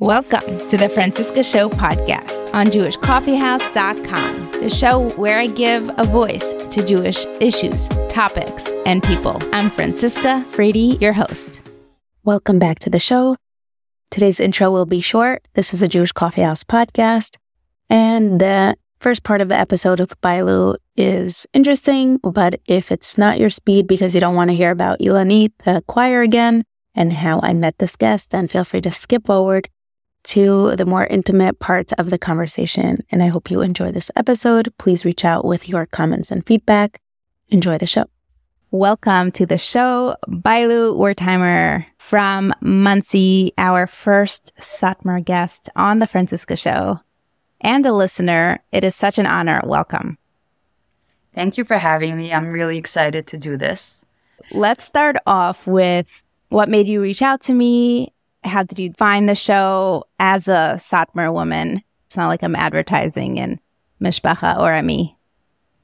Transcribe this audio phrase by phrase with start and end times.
[0.00, 6.52] Welcome to the Franciska Show podcast on JewishCoffeehouse.com, the show where I give a voice
[6.70, 9.38] to Jewish issues, topics, and people.
[9.52, 11.60] I'm Franciska Frady, your host.
[12.24, 13.36] Welcome back to the show.
[14.10, 15.46] Today's intro will be short.
[15.54, 17.36] This is a Jewish Coffeehouse podcast,
[17.88, 23.38] and the first part of the episode of Bylu is interesting, but if it's not
[23.38, 26.64] your speed because you don't want to hear about Ilanit, the choir again,
[26.96, 29.68] and how I met this guest, then feel free to skip forward
[30.24, 33.04] to the more intimate parts of the conversation.
[33.10, 34.72] And I hope you enjoy this episode.
[34.78, 37.00] Please reach out with your comments and feedback.
[37.48, 38.06] Enjoy the show.
[38.70, 46.56] Welcome to the show, Bylu Wertheimer from Monsey, our first Satmar guest on the Franciska
[46.56, 47.00] Show.
[47.60, 49.60] And a listener, it is such an honor.
[49.64, 50.18] Welcome.
[51.34, 52.32] Thank you for having me.
[52.32, 54.04] I'm really excited to do this.
[54.52, 58.13] Let's start off with what made you reach out to me
[58.44, 61.82] how did you find the show as a Satmar woman?
[62.06, 63.60] It's not like I'm advertising in
[64.00, 65.16] Mishpacha or Ami.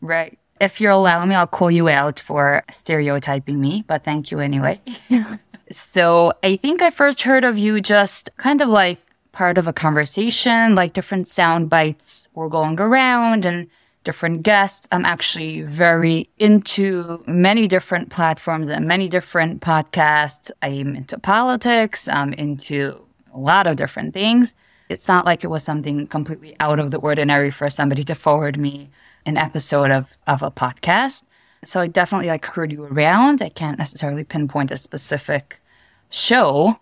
[0.01, 0.39] Right.
[0.61, 4.81] If you're allowing me, I'll call you out for stereotyping me, but thank you anyway.
[5.71, 8.99] so I think I first heard of you just kind of like
[9.33, 13.69] part of a conversation, like different sound bites were going around and
[14.05, 14.89] different guests.
[14.91, 20.51] I'm actually very into many different platforms and many different podcasts.
[20.63, 22.09] I'm into politics.
[22.09, 23.01] I'm into
[23.33, 24.55] a lot of different things.
[24.89, 28.59] It's not like it was something completely out of the ordinary for somebody to forward
[28.59, 28.91] me
[29.27, 31.25] an episode of, of a podcast.
[31.63, 33.43] So I definitely like heard you around.
[33.43, 35.61] I can't necessarily pinpoint a specific
[36.09, 36.81] show,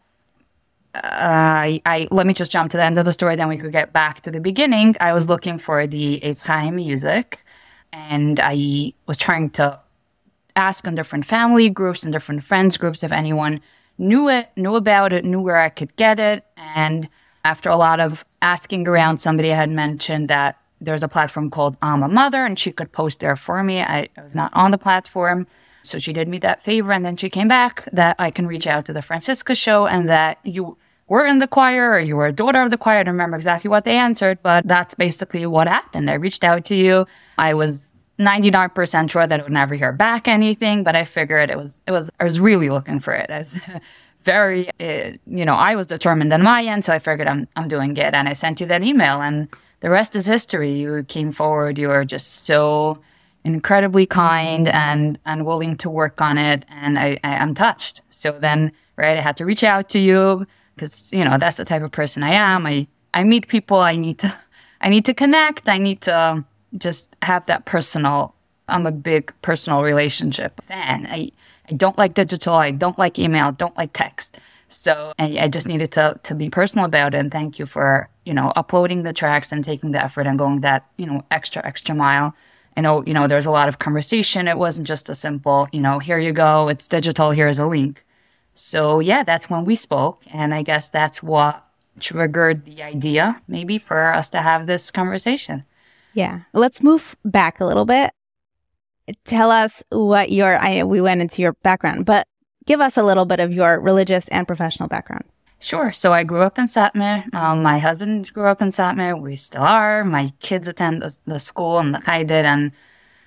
[1.04, 3.72] I, I let me just jump to the end of the story, then we could
[3.72, 4.96] get back to the beginning.
[5.00, 7.44] I was looking for the Eitz Chaim music,
[7.92, 9.80] and I was trying to
[10.56, 13.60] ask on different family groups and different friends groups if anyone
[13.96, 16.44] knew it, knew about it, knew where I could get it.
[16.56, 17.08] And
[17.44, 22.46] after a lot of asking around, somebody had mentioned that there's a platform called Imamother,
[22.46, 23.80] and she could post there for me.
[23.80, 25.46] I, I was not on the platform.
[25.82, 28.66] So she did me that favor, and then she came back that I can reach
[28.66, 30.76] out to the Franciska show and that you
[31.08, 32.98] were in the choir or you were a daughter of the choir.
[32.98, 36.10] I don't remember exactly what they answered, but that's basically what happened.
[36.10, 37.06] I reached out to you.
[37.38, 41.56] I was 99% sure that I would never hear back anything, but I figured it
[41.56, 43.30] was, it was, I was really looking for it.
[43.30, 43.56] I was
[44.24, 46.84] very, uh, you know, I was determined on my end.
[46.84, 48.14] So I figured I'm, I'm doing it.
[48.14, 49.48] And I sent you that email and
[49.80, 50.72] the rest is history.
[50.72, 51.78] You came forward.
[51.78, 53.00] You were just so
[53.44, 56.66] incredibly kind and, and willing to work on it.
[56.68, 58.02] And I, I, I'm touched.
[58.10, 60.46] So then, right, I had to reach out to you
[60.78, 62.66] because you know that's the type of person I am.
[62.66, 63.78] I I meet people.
[63.78, 64.34] I need to
[64.80, 65.68] I need to connect.
[65.68, 66.46] I need to um,
[66.76, 68.34] just have that personal.
[68.68, 71.06] I'm a big personal relationship fan.
[71.10, 71.32] I
[71.70, 72.54] I don't like digital.
[72.54, 73.52] I don't like email.
[73.52, 74.38] Don't like text.
[74.68, 77.18] So I, I just needed to to be personal about it.
[77.18, 80.60] And thank you for you know uploading the tracks and taking the effort and going
[80.60, 82.34] that you know extra extra mile.
[82.76, 84.46] I know you know there's a lot of conversation.
[84.46, 86.68] It wasn't just a simple you know here you go.
[86.68, 87.30] It's digital.
[87.32, 88.04] Here's a link.
[88.58, 90.24] So yeah, that's when we spoke.
[90.32, 91.64] And I guess that's what
[92.00, 95.64] triggered the idea maybe for us to have this conversation.
[96.12, 96.40] Yeah.
[96.52, 98.10] Let's move back a little bit.
[99.24, 102.26] Tell us what your, I we went into your background, but
[102.66, 105.24] give us a little bit of your religious and professional background.
[105.60, 105.92] Sure.
[105.92, 107.32] So I grew up in Satmar.
[107.32, 109.20] Um, my husband grew up in Satmar.
[109.20, 110.02] We still are.
[110.02, 112.72] My kids attend the, the school and the Kaidid and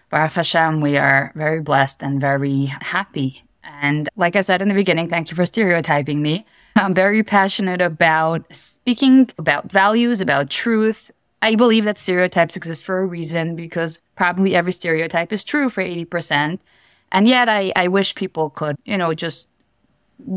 [0.10, 3.44] Baruch Hashem, we are very blessed and very happy
[3.82, 6.46] and like I said in the beginning, thank you for stereotyping me.
[6.76, 11.12] I'm very passionate about speaking about values, about truth.
[11.42, 15.84] I believe that stereotypes exist for a reason because probably every stereotype is true for
[15.84, 16.60] 80%.
[17.12, 19.50] And yet I, I wish people could, you know, just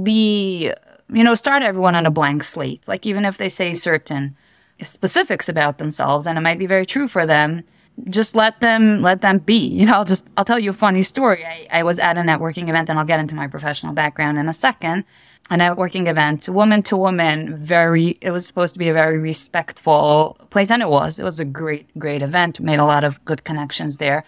[0.03, 0.73] be,
[1.09, 2.87] you know, start everyone on a blank slate.
[2.89, 4.37] Like even if they say certain
[4.83, 7.63] specifics about themselves and it might be very true for them,
[8.09, 9.55] just let them let them be.
[9.85, 11.45] You know, I'll just I'll tell you a funny story.
[11.45, 14.49] I, I was at a networking event and I'll get into my professional background in
[14.49, 15.05] a second.
[15.51, 20.39] A networking event, woman to woman, very it was supposed to be a very respectful
[20.49, 21.19] place, and it was.
[21.19, 24.25] It was a great, great event, made a lot of good connections there.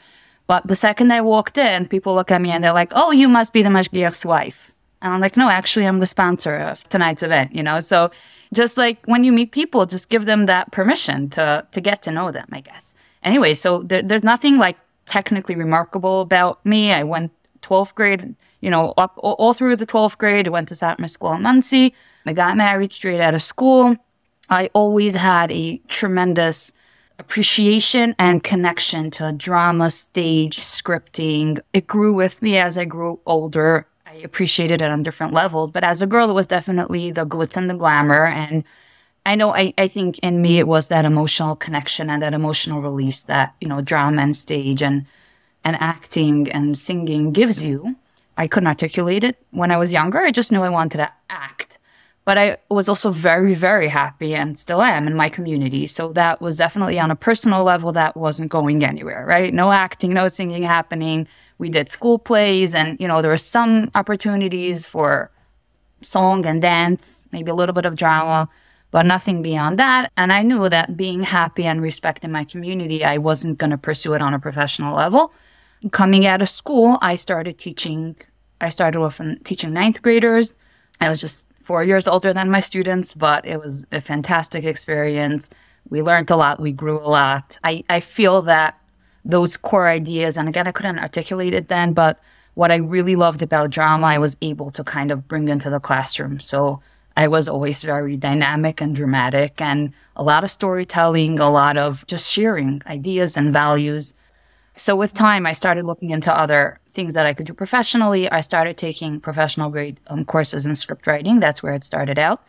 [0.47, 3.29] But the second I walked in, people look at me and they're like, Oh, you
[3.29, 4.73] must be the Mashgiach's wife.
[5.03, 7.81] And I'm like, no, actually, I'm the sponsor of tonight's event, you know?
[7.81, 8.11] So
[8.53, 12.11] just like when you meet people, just give them that permission to, to get to
[12.11, 12.95] know them, I guess
[13.27, 16.93] anyway, so there, there's nothing like technically remarkable about me.
[16.93, 20.47] I went 12th grade, you know, up all, through the 12th grade.
[20.47, 21.95] I went to Satmar School in Monsey.
[22.25, 23.97] I got married straight out of school.
[24.49, 26.73] I always had a tremendous
[27.19, 31.61] appreciation and connection to drama, stage, scripting.
[31.73, 33.87] It grew with me as I grew older.
[34.07, 37.57] I appreciated it on different levels, but as a girl, it was definitely the glitz
[37.57, 38.65] and the glamour and
[39.27, 42.81] I know I, I think in me it was that emotional connection and that emotional
[42.81, 45.05] release that, you know, drama and stage and
[45.65, 47.97] and acting and singing gives you.
[48.37, 50.21] I couldn't articulate it when I was younger.
[50.21, 51.79] I just knew I wanted to act.
[52.25, 55.87] But I was also very, very happy and still am in my community.
[55.89, 59.53] So that was definitely on a personal level that wasn't going anywhere, right?
[59.53, 61.27] No acting, no singing happening.
[61.59, 65.31] We did school plays and, you know, there were some opportunities for
[66.01, 68.49] song and dance, maybe a little bit of drama,
[68.91, 70.13] but nothing beyond that.
[70.17, 74.15] And I knew that being happy and respecting my community, I wasn't going to pursue
[74.15, 75.33] it on a professional level.
[75.91, 78.17] Coming out of school, I started teaching.
[78.61, 80.55] I started off in teaching ninth graders.
[81.01, 85.51] I was just four years older than my students, but it was a fantastic experience.
[85.91, 86.61] We learned a lot.
[86.61, 87.59] We grew a lot.
[87.65, 88.79] I, I feel that
[89.25, 92.21] those core ideas, and again, I couldn't articulate it then, but
[92.55, 95.81] what I really loved about drama, I was able to kind of bring into the
[95.81, 96.41] classroom.
[96.41, 96.81] So
[97.17, 102.07] I was always very dynamic and dramatic and a lot of storytelling, a lot of
[102.07, 104.13] just sharing ideas and values.
[104.75, 108.31] So with time, I started looking into other things that I could do professionally.
[108.31, 111.41] I started taking professional grade um, courses in script writing.
[111.41, 112.43] That's where it started out.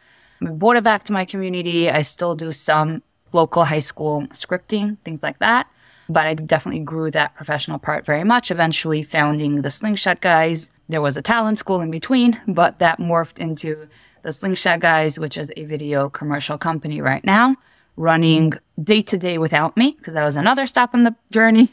[0.46, 1.90] I brought it back to my community.
[1.90, 5.68] I still do some local high school scripting, things like that.
[6.10, 10.70] But I definitely grew that professional part very much, eventually founding the Slingshot Guys.
[10.90, 13.88] There was a talent school in between, but that morphed into
[14.28, 17.56] the Slingshot Guys, which is a video commercial company right now,
[17.96, 18.52] running
[18.84, 21.70] day to day without me, because that was another stop in the journey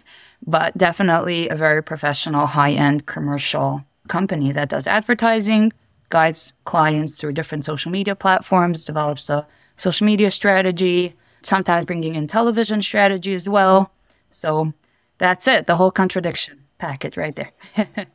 [0.46, 5.72] but definitely a very professional, high end commercial company that does advertising,
[6.10, 9.46] guides clients through different social media platforms, develops a
[9.76, 13.90] social media strategy, sometimes bringing in television strategy as well.
[14.30, 14.72] So
[15.18, 17.52] that's it, the whole contradiction package right there.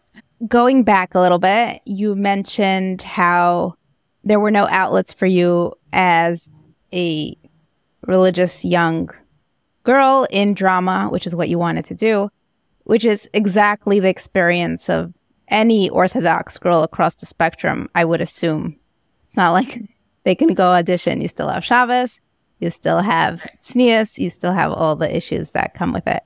[0.48, 3.76] Going back a little bit, you mentioned how
[4.30, 6.50] there were no outlets for you as
[6.94, 7.36] a
[8.06, 9.10] religious young
[9.84, 12.30] girl in drama, which is what you wanted to do,
[12.84, 15.14] which is exactly the experience of
[15.48, 18.78] any Orthodox girl across the spectrum, I would assume.
[19.26, 19.82] It's not like
[20.24, 21.22] they can go audition.
[21.22, 22.20] You still have Shabbos,
[22.60, 26.24] you still have tznius, you still have all the issues that come with it.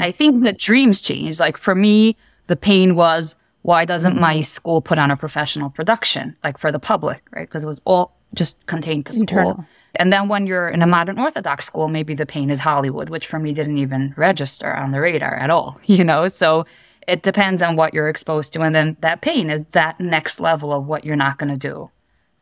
[0.00, 1.40] I think the dreams changed.
[1.40, 2.16] Like for me,
[2.48, 6.78] the pain was why doesn't my school put on a professional production, like for the
[6.78, 7.48] public, right?
[7.48, 9.22] Because it was all just contained to school.
[9.22, 9.64] Internal.
[9.94, 13.26] And then when you're in a modern Orthodox school, maybe the pain is Hollywood, which
[13.26, 16.28] for me didn't even register on the radar at all, you know?
[16.28, 16.66] So
[17.08, 18.60] it depends on what you're exposed to.
[18.60, 21.90] And then that pain is that next level of what you're not going to do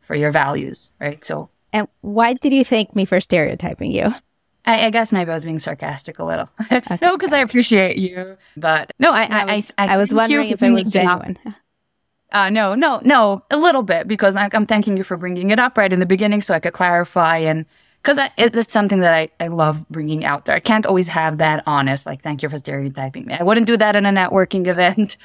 [0.01, 1.23] for your values, right?
[1.23, 1.49] So.
[1.71, 4.13] And why did you thank me for stereotyping you?
[4.65, 6.49] I, I guess maybe I was being sarcastic a little.
[6.71, 6.97] Okay.
[7.01, 8.37] no, because I appreciate you.
[8.57, 11.37] But no, I, I, was, I, I, was wondering if it was genuine.
[12.31, 15.59] Uh, no, no, no, a little bit because I, am thanking you for bringing it
[15.59, 17.67] up right in the beginning so I could clarify and
[18.03, 20.55] because it's something that I, I love bringing out there.
[20.55, 23.35] I can't always have that honest, like, thank you for stereotyping me.
[23.35, 25.15] I wouldn't do that in a networking event,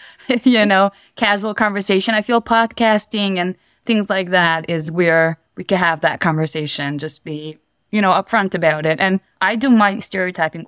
[0.44, 2.14] you know, casual conversation.
[2.14, 7.25] I feel podcasting and things like that is where we can have that conversation, just
[7.25, 7.58] be,
[7.90, 9.00] you know, upfront about it.
[9.00, 10.67] And I do my stereotyping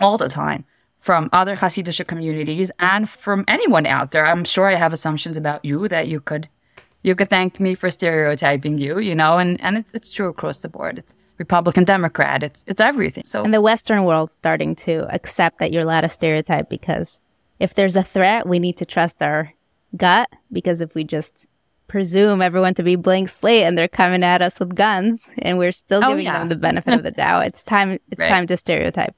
[0.00, 0.64] all the time
[1.00, 4.26] from other Hasidic communities and from anyone out there.
[4.26, 6.48] I'm sure I have assumptions about you that you could
[7.02, 10.58] you could thank me for stereotyping you, you know, and, and it's, it's true across
[10.58, 10.98] the board.
[10.98, 13.22] It's Republican, Democrat, it's it's everything.
[13.24, 17.20] So And the Western world starting to accept that you're allowed to stereotype because
[17.60, 19.52] if there's a threat, we need to trust our
[19.96, 21.46] gut because if we just
[21.88, 25.72] presume everyone to be blank slate and they're coming at us with guns and we're
[25.72, 26.38] still oh, giving oh, yeah.
[26.40, 28.28] them the benefit of the doubt, it's time it's right.
[28.28, 29.14] time to stereotype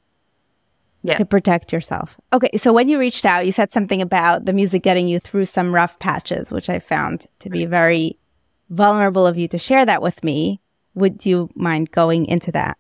[1.02, 1.16] yeah.
[1.16, 2.16] to protect yourself.
[2.32, 5.46] Okay, so when you reached out, you said something about the music getting you through
[5.46, 8.18] some rough patches, which I found to be very
[8.70, 10.60] vulnerable of you to share that with me.
[10.94, 12.76] Would you mind going into that?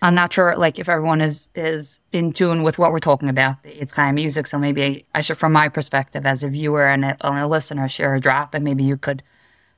[0.00, 3.56] I'm not sure, like, if everyone is is in tune with what we're talking about.
[3.64, 7.04] It's kind of music, so maybe I should, from my perspective as a viewer and
[7.04, 9.22] a, and a listener, share a drop, and maybe you could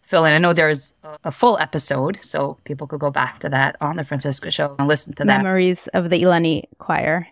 [0.03, 0.33] fill in.
[0.33, 0.93] I know there's
[1.25, 4.89] a full episode, so people could go back to that on the Franciska Show and
[4.89, 5.43] listen to that.
[5.43, 7.27] Memories of the Ilanit Choir.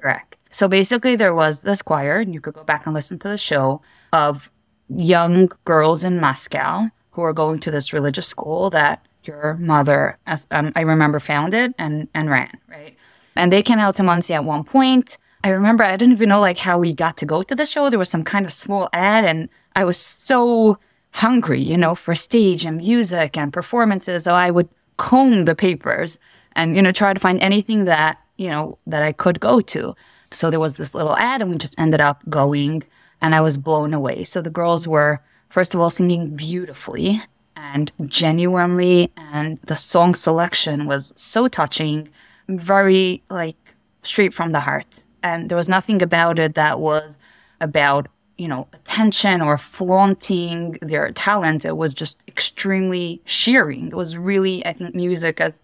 [0.00, 0.36] Correct.
[0.50, 3.38] So basically, there was this choir, and you could go back and listen to the
[3.38, 4.48] show of
[4.88, 10.18] young girls in Moscow who are going to this religious school that your mother,
[10.50, 12.96] um, I remember, found it and, and ran, right?
[13.36, 15.18] And they came out to Monsey at one point.
[15.44, 17.90] I remember I didn't even know like how we got to go to the show.
[17.90, 20.78] There was some kind of small ad, and I was so
[21.12, 24.24] hungry, you know, for stage and music and performances.
[24.24, 26.18] So I would comb the papers
[26.52, 29.94] and, you know, try to find anything that you know, that I could go to.
[30.30, 32.84] So there was this little ad and we just ended up going
[33.20, 34.24] and I was blown away.
[34.24, 35.20] So the girls were,
[35.50, 37.20] first of all, singing beautifully
[37.58, 39.12] and genuinely.
[39.16, 42.08] And the song selection was so touching,
[42.48, 43.56] very like
[44.02, 45.04] straight from the heart.
[45.22, 47.16] And there was nothing about it that was
[47.60, 51.64] about, you know, attention or flaunting their talent.
[51.64, 53.88] It was just extremely shearing.
[53.88, 55.54] It was really, I think, music as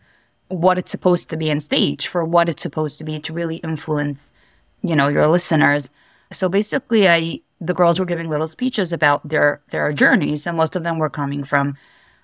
[0.48, 3.56] what it's supposed to be on stage for what it's supposed to be to really
[3.56, 4.32] influence,
[4.82, 5.90] you know, your listeners.
[6.32, 10.76] So basically, I the girls were giving little speeches about their their journeys, and most
[10.76, 11.76] of them were coming from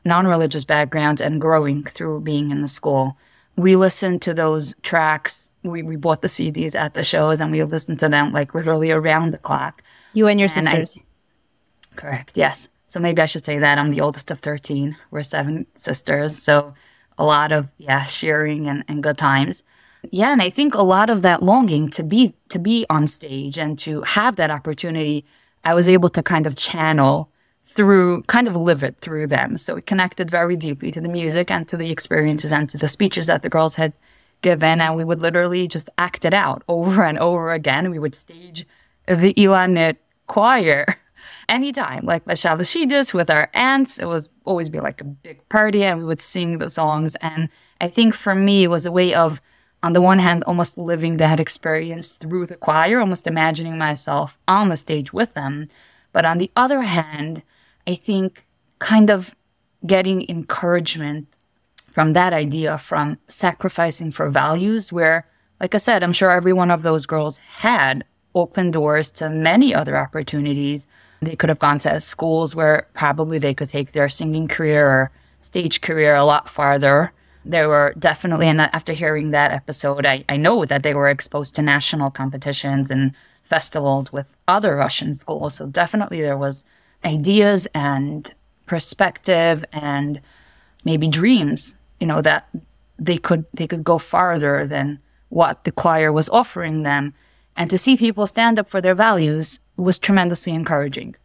[0.04, 3.16] non-religious backgrounds and growing through being in the school.
[3.56, 5.50] We listened to those tracks.
[5.62, 8.90] We, we bought the CDs at the shows and we listened to them like literally
[8.90, 9.82] around the clock.
[10.14, 11.02] You and your and sisters.
[11.92, 12.32] I, correct.
[12.35, 12.70] Yes.
[12.87, 14.97] So maybe I should say that I'm the oldest of 13.
[15.11, 16.42] We're seven sisters.
[16.42, 16.75] So
[17.18, 19.62] a lot of, yeah, sharing and, and good times.
[20.11, 23.59] Yeah, and I think a lot of that longing to be to be on stage
[23.59, 25.25] and to have that opportunity,
[25.64, 27.30] I was able to kind of channel
[27.75, 29.57] through kind of live it through them.
[29.57, 32.88] So it connected very deeply to the music and to the experiences and to the
[32.88, 33.92] speeches that the girls had
[34.42, 34.80] given.
[34.80, 37.90] And we would literally just act it out over and over again.
[37.90, 38.66] We would stage
[39.07, 40.87] the Ilanit choir
[41.49, 43.99] anytime, like Bashalashidis with our aunts.
[43.99, 47.14] It was always be like a big party and we would sing the songs.
[47.21, 47.49] And
[47.80, 49.40] I think for me, it was a way of
[49.83, 54.69] on the one hand, almost living that experience through the choir, almost imagining myself on
[54.69, 55.69] the stage with them.
[56.13, 57.43] But on the other hand,
[57.87, 58.47] I think
[58.79, 59.35] kind of
[59.87, 61.29] getting encouragement
[61.91, 65.27] from that idea, from sacrificing for values, where,
[65.61, 69.75] like I said, I'm sure every one of those girls had open doors to many
[69.75, 70.87] other opportunities.
[71.23, 75.11] They could have gone to schools where probably they could take their singing career or
[75.41, 77.13] stage career a lot farther
[77.44, 81.54] they were definitely, and after hearing that episode, I, I know that they were exposed
[81.56, 85.56] to national competitions and festivals with other Russian schools.
[85.56, 86.64] So definitely there was
[87.04, 88.32] ideas and
[88.66, 90.20] perspective and
[90.85, 92.49] maybe dreams, you know, that
[92.99, 97.14] they could they could go farther than what the choir was offering them.
[97.56, 101.16] And to see people stand up for their values was tremendously encouraging.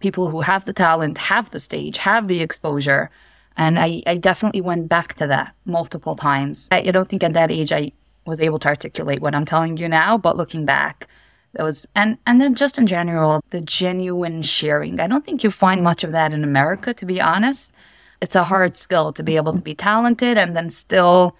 [0.00, 3.10] People who have the talent, have the stage, have the exposure,
[3.58, 6.68] and I, I definitely went back to that multiple times.
[6.70, 7.92] I, I don't think at that age I
[8.24, 11.08] was able to articulate what I'm telling you now, but looking back,
[11.54, 15.00] that was and and then just in general, the genuine sharing.
[15.00, 17.72] I don't think you find much of that in America, to be honest.
[18.20, 21.36] It's a hard skill to be able to be talented and then still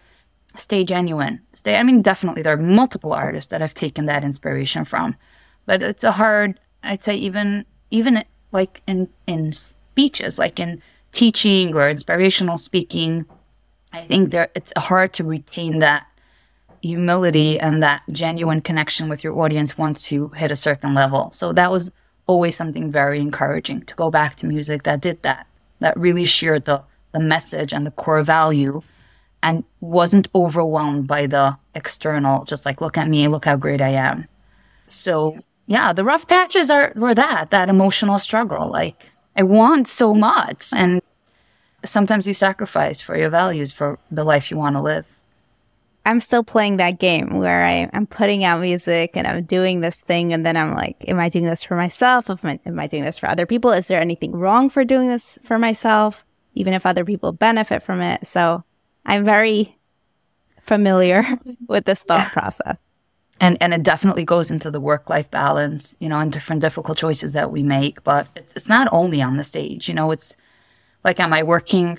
[0.56, 1.40] stay genuine.
[1.52, 5.14] Stay I mean, definitely there are multiple artists that I've taken that inspiration from.
[5.66, 11.74] But it's a hard I'd say even even like in in speeches, like in teaching
[11.74, 13.26] or inspirational speaking,
[13.92, 16.06] I think there it's hard to retain that
[16.82, 21.30] humility and that genuine connection with your audience once you hit a certain level.
[21.32, 21.90] So that was
[22.26, 25.46] always something very encouraging to go back to music that did that,
[25.80, 28.82] that really shared the the message and the core value
[29.42, 33.90] and wasn't overwhelmed by the external, just like look at me, look how great I
[33.90, 34.26] am.
[34.88, 38.68] So yeah, the rough patches are were that, that emotional struggle.
[38.68, 40.68] Like I want so much.
[40.74, 41.00] And
[41.84, 45.06] sometimes you sacrifice for your values, for the life you want to live.
[46.04, 49.96] I'm still playing that game where I, am putting out music and I'm doing this
[49.96, 50.32] thing.
[50.32, 52.28] And then I'm like, am I doing this for myself?
[52.28, 53.70] Am I, am I doing this for other people?
[53.70, 56.24] Is there anything wrong for doing this for myself?
[56.54, 58.26] Even if other people benefit from it.
[58.26, 58.64] So
[59.06, 59.78] I'm very
[60.62, 61.24] familiar
[61.68, 62.82] with this thought process
[63.40, 66.98] and and it definitely goes into the work life balance you know and different difficult
[66.98, 68.02] choices that we make.
[68.04, 70.36] But it's it's not only on the stage you know it's
[71.04, 71.98] like am i working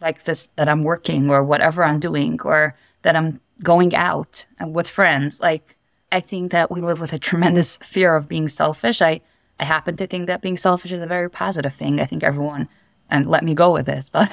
[0.00, 4.88] like this that i'm working or whatever i'm doing or that i'm going out with
[4.88, 5.40] friends?
[5.40, 5.76] Like
[6.10, 9.02] i think that we live with a tremendous fear of being selfish.
[9.02, 9.20] I
[9.60, 12.00] i happen to think that being selfish is a very positive thing.
[12.00, 12.68] I think everyone
[13.10, 14.30] and let me go with this but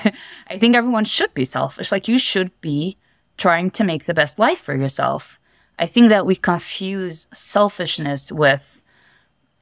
[0.47, 1.91] i think everyone should be selfish.
[1.91, 2.97] Like you should be
[3.37, 5.39] trying to make the best life for yourself
[5.79, 8.83] I think that we confuse selfishness with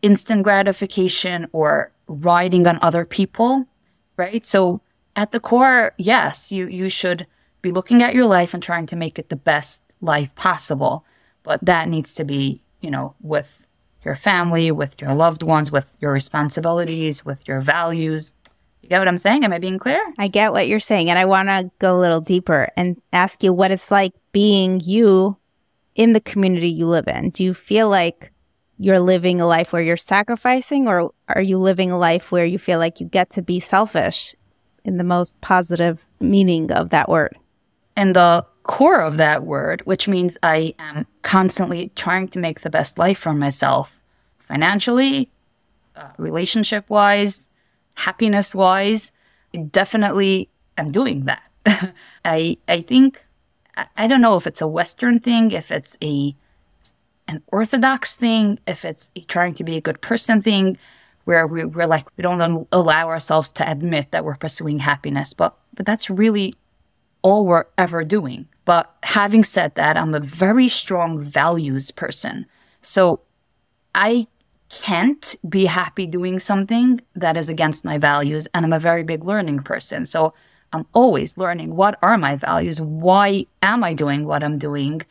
[0.01, 3.65] instant gratification or riding on other people,
[4.17, 4.45] right?
[4.45, 4.81] So
[5.15, 7.27] at the core, yes, you you should
[7.61, 11.05] be looking at your life and trying to make it the best life possible,
[11.43, 13.67] but that needs to be, you know, with
[14.03, 18.33] your family, with your loved ones, with your responsibilities, with your values.
[18.81, 19.43] You get what I'm saying?
[19.43, 20.01] Am I being clear?
[20.17, 21.09] I get what you're saying.
[21.09, 24.79] And I want to go a little deeper and ask you what it's like being
[24.79, 25.37] you
[25.97, 27.31] in the community you live in?
[27.31, 28.31] Do you feel like
[28.77, 32.59] you're living a life where you're sacrificing, or are you living a life where you
[32.59, 34.35] feel like you get to be selfish
[34.85, 37.35] in the most positive meaning of that word?
[37.95, 42.69] And the core of that word, which means I am constantly trying to make the
[42.69, 43.99] best life for myself
[44.37, 45.31] financially,
[45.95, 47.49] uh, relationship wise,
[47.95, 49.11] happiness wise.
[49.71, 51.41] definitely I'm doing that.
[52.23, 53.25] I I think
[53.95, 56.35] I, don't know if it's a Western thing, if it's a
[57.27, 60.77] an orthodox thing, if it's trying to be a good person thing,
[61.25, 65.55] where we, we're like we don't allow ourselves to admit that we're pursuing happiness, but
[65.75, 66.55] but that's really
[67.21, 68.47] all we're ever doing.
[68.65, 72.45] But having said that, I'm a very strong values person.
[72.81, 73.21] So
[73.93, 74.27] I
[74.69, 78.47] can't be happy doing something that is against my values.
[78.53, 80.05] And I'm a very big learning person.
[80.05, 80.33] So
[80.73, 82.81] I'm always learning what are my values?
[82.81, 85.01] Why am I doing what I'm doing?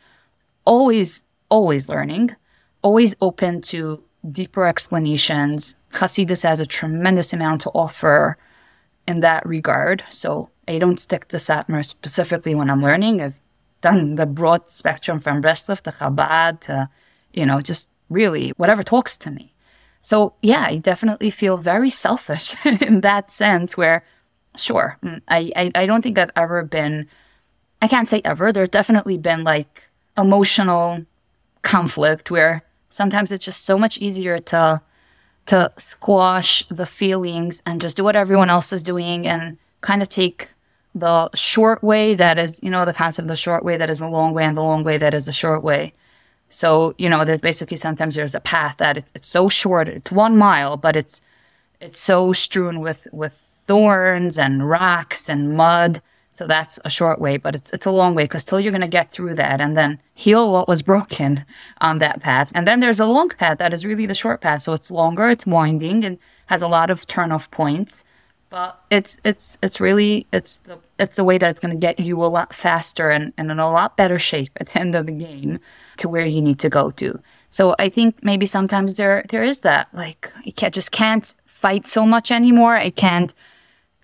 [0.65, 2.35] Always, always learning,
[2.81, 5.75] always open to deeper explanations.
[5.93, 8.37] Hasidus has a tremendous amount to offer
[9.07, 10.03] in that regard.
[10.09, 13.21] So I don't stick to Satmar specifically when I'm learning.
[13.21, 13.41] I've
[13.81, 16.89] done the broad spectrum from Breslov to Chabad to,
[17.33, 19.53] you know, just really whatever talks to me.
[20.01, 24.03] So yeah, I definitely feel very selfish in that sense where
[24.55, 27.07] sure, mm, I, I, I don't think I've ever been,
[27.81, 29.83] I can't say ever, there's definitely been like
[30.17, 31.05] emotional
[31.61, 34.81] conflict where sometimes it's just so much easier to,
[35.47, 40.09] to squash the feelings and just do what everyone else is doing and kind of
[40.09, 40.49] take
[40.95, 43.99] the short way that is, you know, the concept of the short way that is
[43.99, 45.93] the long way and the long way that is the short way.
[46.49, 50.11] So, you know, there's basically sometimes there's a path that it's, it's so short, it's
[50.11, 51.21] one mile, but it's,
[51.79, 56.01] it's so strewn with, with thorns and rocks and mud.
[56.33, 58.81] So that's a short way, but it's, it's a long way because still you're going
[58.81, 61.43] to get through that and then heal what was broken
[61.81, 62.51] on that path.
[62.53, 64.61] And then there's a long path that is really the short path.
[64.61, 68.03] So it's longer, it's winding and has a lot of turn off points
[68.49, 71.99] but it's it's it's really it's the it's the way that it's going to get
[71.99, 75.05] you a lot faster and, and in a lot better shape at the end of
[75.05, 75.59] the game
[75.97, 77.19] to where you need to go to
[77.49, 81.87] so i think maybe sometimes there there is that like i can't, just can't fight
[81.87, 83.33] so much anymore i can't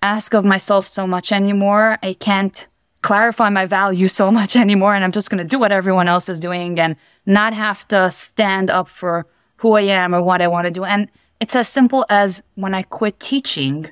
[0.04, 2.66] ask of myself so much anymore i can't
[3.02, 6.28] clarify my value so much anymore and i'm just going to do what everyone else
[6.28, 6.96] is doing and
[7.26, 10.84] not have to stand up for who i am or what i want to do
[10.84, 11.08] and
[11.40, 13.90] it's as simple as when i quit teaching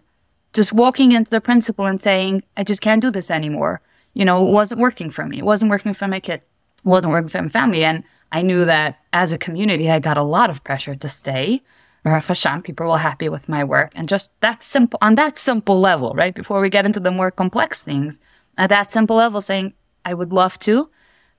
[0.52, 3.80] just walking into the principal and saying, I just can't do this anymore.
[4.14, 5.38] You know, it wasn't working for me.
[5.38, 6.40] It wasn't working for my kid.
[6.40, 6.44] It
[6.84, 7.84] wasn't working for my family.
[7.84, 11.62] And I knew that as a community, I got a lot of pressure to stay.
[12.04, 13.92] Hashem, people were happy with my work.
[13.94, 16.34] And just that simple, on that simple level, right?
[16.34, 18.20] Before we get into the more complex things,
[18.58, 20.90] at that simple level, saying, I would love to,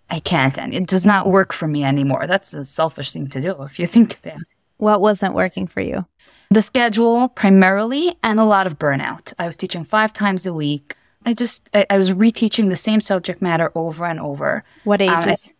[0.09, 0.57] I can't.
[0.57, 2.27] And it does not work for me anymore.
[2.27, 4.37] That's a selfish thing to do if you think of it.
[4.77, 6.05] What wasn't working for you?
[6.49, 9.33] The schedule primarily and a lot of burnout.
[9.39, 10.95] I was teaching five times a week.
[11.25, 14.63] I just, I, I was reteaching the same subject matter over and over.
[14.83, 15.53] What um, ages?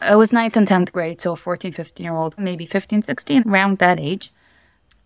[0.00, 3.02] Um, I, I was ninth and 10th grade, so 14, 15 year old, maybe 15,
[3.02, 4.32] 16, around that age.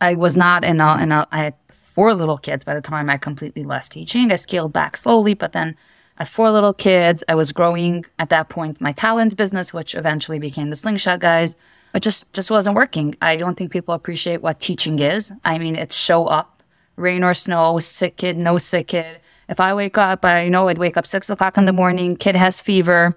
[0.01, 3.11] I was not in a, in a, I had four little kids by the time
[3.11, 4.33] I completely left teaching.
[4.33, 5.77] I scaled back slowly, but then
[6.19, 10.39] at four little kids, I was growing at that point my talent business, which eventually
[10.39, 11.57] became the Slingshot Guys
[11.95, 13.17] it just just wasn't working.
[13.21, 15.33] I don't think people appreciate what teaching is.
[15.45, 16.63] I mean, it's show up,
[16.97, 19.21] rain or snow, sick kid, no sick kid.
[19.49, 22.17] If I wake up, I know I'd wake up six o'clock in the morning.
[22.17, 23.17] Kid has fever.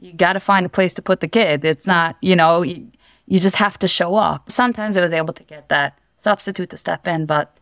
[0.00, 1.64] You got to find a place to put the kid.
[1.64, 2.90] It's not, you know, you,
[3.26, 4.50] you just have to show up.
[4.50, 7.56] Sometimes I was able to get that substitute to step in, but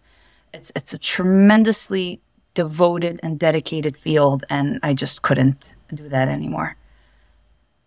[0.53, 2.21] it's it's a tremendously
[2.55, 6.77] devoted and dedicated field, and I just couldn't do that anymore.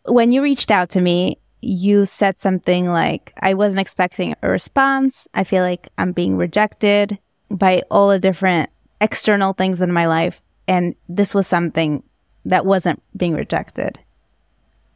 [0.05, 5.27] When you reached out to me, you said something like, I wasn't expecting a response.
[5.33, 7.17] I feel like I'm being rejected
[7.49, 8.69] by all the different
[9.01, 10.41] external things in my life.
[10.67, 12.03] And this was something
[12.45, 13.99] that wasn't being rejected.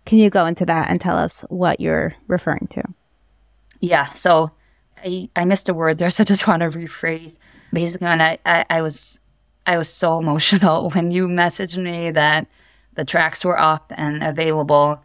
[0.05, 2.83] Can you go into that and tell us what you're referring to?
[3.79, 4.11] Yeah.
[4.13, 4.51] So
[5.03, 7.37] I, I missed a word there, so I just want to rephrase.
[7.73, 9.19] Basically, when I, I, I was
[9.65, 12.47] I was so emotional when you messaged me that
[12.93, 15.01] the tracks were up and available.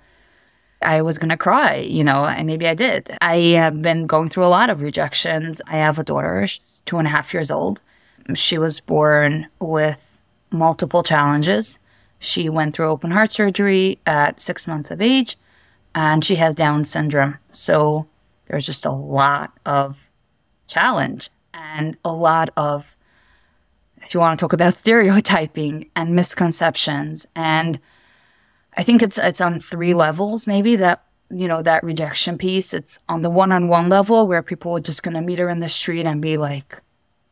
[0.82, 3.16] I was going to cry, you know, and maybe I did.
[3.22, 5.62] I have been going through a lot of rejections.
[5.66, 6.46] I have a daughter,
[6.84, 7.80] two and a half years old.
[8.34, 10.18] She was born with
[10.50, 11.78] multiple challenges.
[12.18, 15.38] She went through open heart surgery at six months of age,
[15.94, 17.38] and she has Down syndrome.
[17.50, 18.06] So
[18.46, 20.10] there's just a lot of
[20.66, 22.96] challenge and a lot of,
[24.02, 27.80] if you want to talk about stereotyping and misconceptions and
[28.76, 32.74] I think it's it's on three levels maybe that you know that rejection piece.
[32.74, 36.06] It's on the one-on-one level where people are just gonna meet her in the street
[36.06, 36.82] and be like,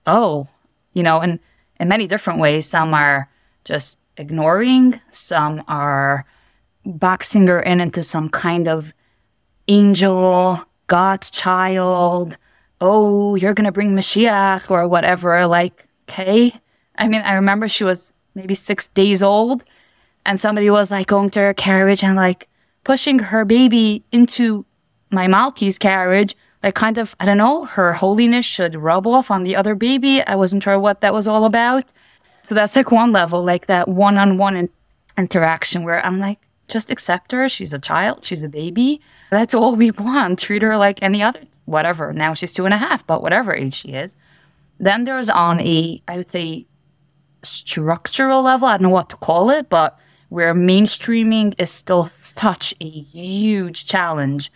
[0.07, 0.49] "Oh,"
[0.93, 1.39] you know, and
[1.79, 2.67] in many different ways.
[2.67, 3.29] Some are
[3.65, 5.01] just ignoring.
[5.11, 6.25] Some are
[6.85, 8.93] boxing her in into some kind of
[9.69, 12.37] angel, God's child.
[12.81, 15.47] Oh, you're gonna bring Mashiach or whatever.
[15.47, 16.61] Like, okay,
[16.97, 19.65] I mean, I remember she was maybe six days old
[20.27, 22.49] and somebody was like going to her carriage and like
[22.83, 24.65] pushing her baby into
[25.11, 26.37] my Malky's carriage.
[26.63, 30.23] Like kind of, I don't know, her holiness should rub off on the other baby.
[30.23, 31.85] I wasn't sure what that was all about.
[32.43, 34.69] So that's like one level, like that one on one
[35.17, 37.49] interaction where I'm like, just accept her.
[37.49, 38.25] She's a child.
[38.25, 39.01] She's a baby.
[39.31, 40.39] That's all we want.
[40.39, 42.13] Treat her like any other, whatever.
[42.13, 44.17] Now she's two and a half, but whatever age she is.
[44.79, 46.67] Then there's on a, I would say,
[47.43, 48.69] structural level.
[48.69, 49.99] I don't know what to call it, but
[50.31, 54.51] where mainstreaming is still such a huge challenge,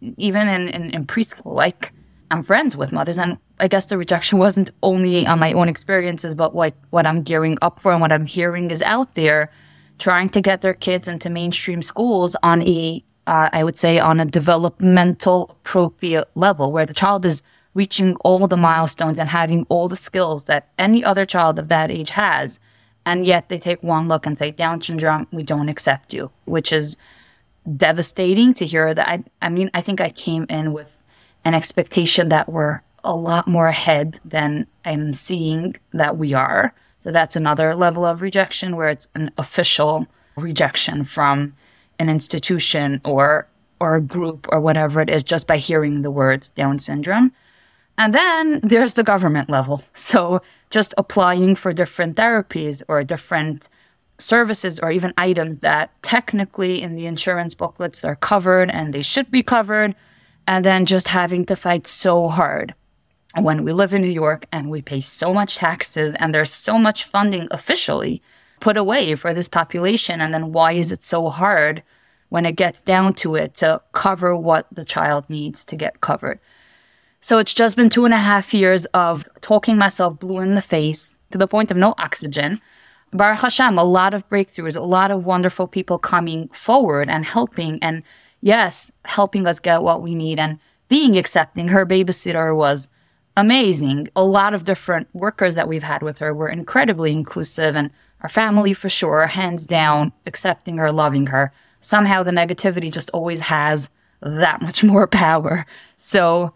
[0.00, 1.54] even in, in, in preschool.
[1.54, 1.92] Like,
[2.30, 6.34] I'm friends with mothers, and I guess the rejection wasn't only on my own experiences,
[6.34, 9.50] but what, what I'm gearing up for and what I'm hearing is out there
[9.98, 14.20] trying to get their kids into mainstream schools on a, uh, I would say, on
[14.20, 17.42] a developmental appropriate level where the child is
[17.74, 21.90] reaching all the milestones and having all the skills that any other child of that
[21.90, 22.60] age has.
[23.06, 26.72] And yet they take one look and say, Down syndrome, we don't accept you, which
[26.72, 26.96] is
[27.76, 29.08] devastating to hear that.
[29.08, 30.90] I, I mean, I think I came in with
[31.44, 36.74] an expectation that we're a lot more ahead than I'm seeing that we are.
[37.04, 41.52] So that's another level of rejection where it's an official rejection from
[41.98, 43.46] an institution or
[43.78, 47.30] or a group or whatever it is just by hearing the words Down syndrome.
[47.98, 49.82] And then there's the government level.
[49.92, 50.40] So
[50.70, 53.68] just applying for different therapies or different
[54.18, 59.30] services or even items that technically in the insurance booklets they're covered and they should
[59.30, 59.94] be covered.
[60.46, 62.74] And then just having to fight so hard
[63.40, 66.78] when we live in New York and we pay so much taxes and there's so
[66.78, 68.22] much funding officially
[68.60, 70.20] put away for this population.
[70.20, 71.82] And then why is it so hard
[72.28, 76.38] when it gets down to it to cover what the child needs to get covered?
[77.20, 80.62] So it's just been two and a half years of talking myself blue in the
[80.62, 82.60] face to the point of no oxygen.
[83.12, 87.82] Baruch Hashem, a lot of breakthroughs, a lot of wonderful people coming forward and helping,
[87.82, 88.02] and
[88.40, 91.68] yes, helping us get what we need and being accepting.
[91.68, 92.88] Her babysitter was
[93.36, 94.08] amazing.
[94.16, 97.90] A lot of different workers that we've had with her were incredibly inclusive, and
[98.22, 101.52] our family for sure, hands down, accepting her, loving her.
[101.80, 105.66] Somehow the negativity just always has that much more power.
[105.96, 106.52] So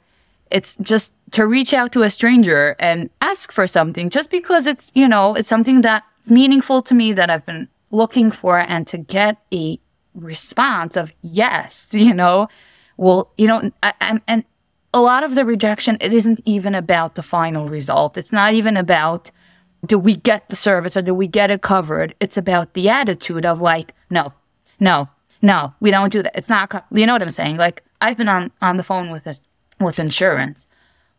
[0.51, 4.91] it's just to reach out to a stranger and ask for something just because it's,
[4.95, 8.99] you know, it's something that's meaningful to me that I've been looking for and to
[8.99, 9.79] get a
[10.15, 12.49] response of yes, you know,
[12.97, 14.45] well, you know, I, I'm, and
[14.99, 18.17] a lot of the rejection, it isn't even about the final result.
[18.17, 19.31] It's not even about
[19.87, 22.15] do we get the service or do we get it covered?
[22.19, 24.33] It's about the attitude of like, no,
[24.81, 25.09] no,
[25.41, 26.37] no, we don't do that.
[26.37, 26.83] It's not, co-.
[26.91, 27.59] you know what I'm saying?
[27.59, 29.37] Like, I've been on, on the phone with a
[29.81, 30.67] with insurance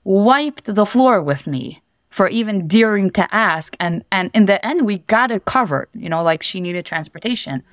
[0.04, 4.86] wiped the floor with me for even daring to ask and and in the end
[4.86, 7.63] we got it covered you know like she needed transportation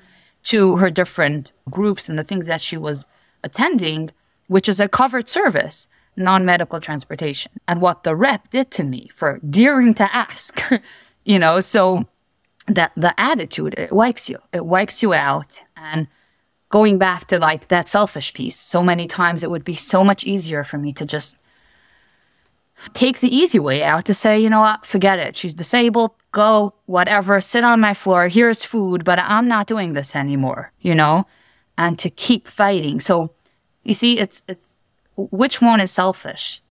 [0.43, 3.05] to her different groups and the things that she was
[3.43, 4.09] attending
[4.47, 9.39] which is a covered service non-medical transportation and what the rep did to me for
[9.49, 10.59] daring to ask
[11.25, 12.03] you know so
[12.67, 16.07] that the attitude it wipes you it wipes you out and
[16.69, 20.23] going back to like that selfish piece, so many times it would be so much
[20.23, 21.37] easier for me to just
[22.93, 25.35] take the easy way out to say, you know what, forget it.
[25.35, 30.15] She's disabled, go, whatever, sit on my floor, here's food, but I'm not doing this
[30.15, 31.25] anymore, you know?
[31.77, 32.99] And to keep fighting.
[32.99, 33.31] So
[33.83, 34.75] you see, it's it's
[35.17, 36.61] which one is selfish?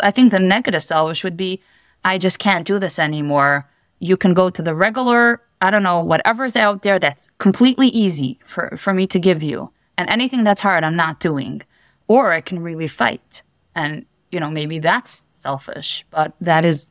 [0.00, 1.62] I think the negative selfish would be
[2.04, 3.68] I just can't do this anymore.
[3.98, 8.38] You can go to the regular I don't know, whatever's out there that's completely easy
[8.44, 9.70] for, for me to give you.
[9.96, 11.62] And anything that's hard, I'm not doing.
[12.08, 13.42] Or I can really fight.
[13.74, 16.90] And, you know, maybe that's selfish, but that is,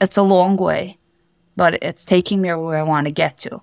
[0.00, 0.98] it's a long way,
[1.56, 3.62] but it's taking me where I want to get to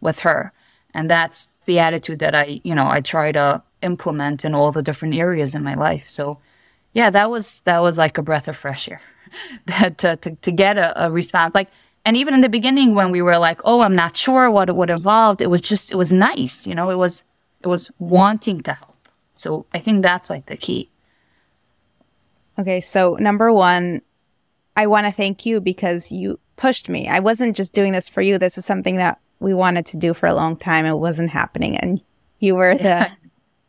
[0.00, 0.52] with her.
[0.94, 4.82] And that's the attitude that I, you know, I try to implement in all the
[4.82, 6.08] different areas in my life.
[6.08, 6.38] So,
[6.92, 9.00] yeah, that was, that was like a breath of fresh air
[9.66, 11.54] that to, to, to get a, a response.
[11.54, 11.70] Like,
[12.04, 14.76] and even in the beginning, when we were like, "Oh, I'm not sure what it
[14.76, 16.90] would evolve," it was just it was nice, you know.
[16.90, 17.24] It was
[17.60, 19.08] it was wanting to help.
[19.34, 20.90] So I think that's like the key.
[22.58, 24.02] Okay, so number one,
[24.76, 27.08] I want to thank you because you pushed me.
[27.08, 28.38] I wasn't just doing this for you.
[28.38, 30.86] This is something that we wanted to do for a long time.
[30.86, 32.00] It wasn't happening, and
[32.38, 33.10] you were the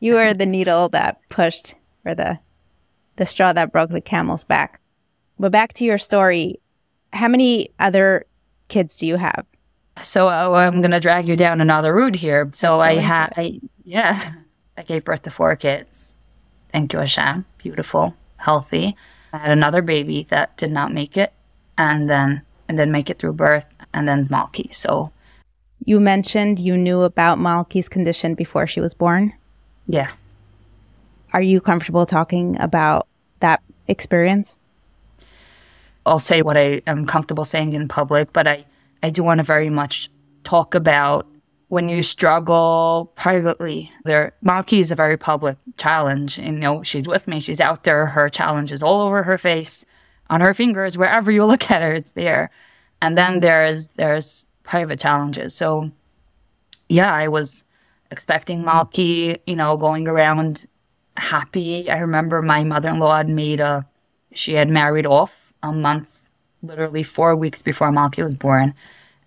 [0.01, 2.39] you were the needle that pushed or the
[3.15, 4.81] the straw that broke the camel's back.
[5.39, 6.59] But back to your story,
[7.13, 8.25] how many other
[8.67, 9.45] kids do you have?
[10.01, 12.49] So uh, I'm going to drag you down another route here.
[12.53, 14.33] So I had, I, yeah,
[14.77, 16.17] I gave birth to four kids.
[16.71, 17.45] Thank you, Hashem.
[17.57, 18.95] Beautiful, healthy.
[19.33, 21.33] I had another baby that did not make it.
[21.77, 24.73] And then and then make it through birth and then Malki.
[24.73, 25.11] So
[25.83, 29.33] you mentioned you knew about Malki's condition before she was born.
[29.87, 30.11] Yeah.
[31.33, 33.07] Are you comfortable talking about
[33.39, 34.57] that experience?
[36.05, 38.65] I'll say what I am comfortable saying in public, but I,
[39.03, 40.09] I do want to very much
[40.43, 41.27] talk about
[41.67, 43.91] when you struggle privately.
[44.03, 46.37] There, Malki is a very public challenge.
[46.37, 47.39] And, you know, she's with me.
[47.39, 48.07] She's out there.
[48.07, 49.85] Her challenge is all over her face,
[50.29, 52.49] on her fingers, wherever you look at her, it's there.
[53.01, 55.55] And then there's there's private challenges.
[55.55, 55.91] So,
[56.89, 57.63] yeah, I was
[58.11, 60.65] expecting Malki, you know, going around
[61.17, 61.89] happy.
[61.89, 63.87] I remember my mother-in-law had made a.
[64.33, 66.29] She had married off a month,
[66.61, 68.73] literally four weeks before Malki was born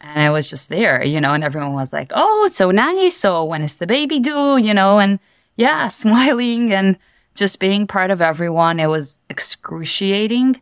[0.05, 3.16] and I was just there, you know, and everyone was like, oh, so nice.
[3.16, 4.59] So when is the baby due?
[4.59, 5.18] You know, and
[5.57, 6.99] yeah, smiling and
[7.35, 8.79] just being part of everyone.
[8.79, 10.61] It was excruciating,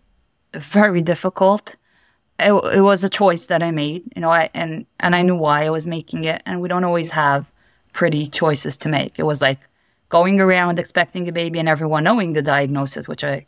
[0.54, 1.76] very difficult.
[2.38, 5.36] It, it was a choice that I made, you know, I, and, and I knew
[5.36, 6.42] why I was making it.
[6.46, 7.51] And we don't always have
[7.92, 9.18] pretty choices to make.
[9.18, 9.60] It was like
[10.08, 13.46] going around expecting a baby and everyone knowing the diagnosis, which I,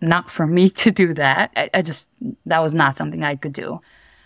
[0.00, 1.50] not for me to do that.
[1.56, 2.10] I, I just,
[2.46, 3.80] that was not something I could do.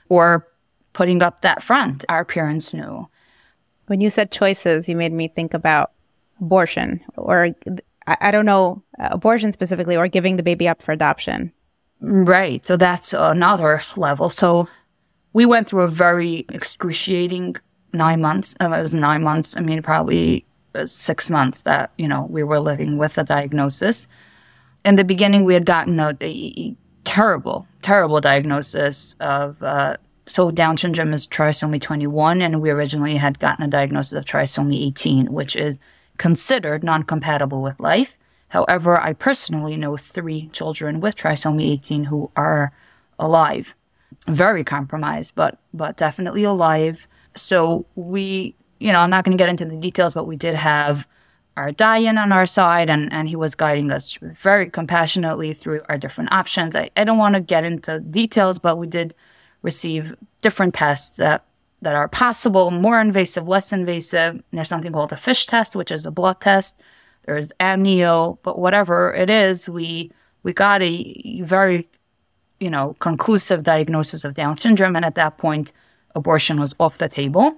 [0.09, 0.47] Or
[0.93, 2.05] putting up that front.
[2.09, 3.09] Our parents knew.
[3.87, 5.93] When you said choices, you made me think about
[6.41, 7.55] abortion or
[8.07, 11.53] I, I don't know, abortion specifically, or giving the baby up for adoption.
[12.01, 12.65] Right.
[12.65, 14.31] So that's another level.
[14.31, 14.69] So
[15.33, 17.57] we went through a very excruciating
[17.97, 18.55] nine months.
[18.61, 19.57] Uh, it was nine months.
[19.57, 20.45] I mean, probably
[20.85, 24.09] six months that, you know, we were living with a diagnosis.
[24.85, 30.77] In the beginning, we had gotten a, a terrible, terrible diagnosis of uh, so Down
[30.77, 35.55] syndrome is trisomy 21, and we originally had gotten a diagnosis of trisomy 18, which
[35.55, 35.79] is
[36.19, 38.19] considered non-compatible with life.
[38.49, 42.73] However, I personally know three children with trisomy 18 who are
[43.19, 43.77] alive,
[44.27, 47.07] very compromised, but but definitely alive.
[47.37, 50.55] So we, you know, I'm not going to get into the details, but we did
[50.55, 51.07] have
[51.57, 55.97] our Dayan on our side, and and he was guiding us very compassionately through our
[55.97, 56.77] different options.
[56.77, 59.15] I, I don't want to get into details, but we did
[59.63, 61.45] receive different tests that
[61.83, 64.43] that are possible, more invasive, less invasive.
[64.53, 66.77] There's something called a FISH test, which is a blood test.
[67.25, 71.89] There's amnio, but whatever it is, we we got a very,
[72.61, 75.73] you know, conclusive diagnosis of Down syndrome, and at that point,
[76.17, 77.57] abortion was off the table.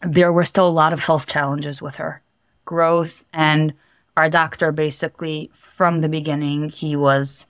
[0.00, 2.22] There were still a lot of health challenges with her,
[2.64, 3.74] growth, and
[4.16, 7.46] our doctor basically from the beginning he was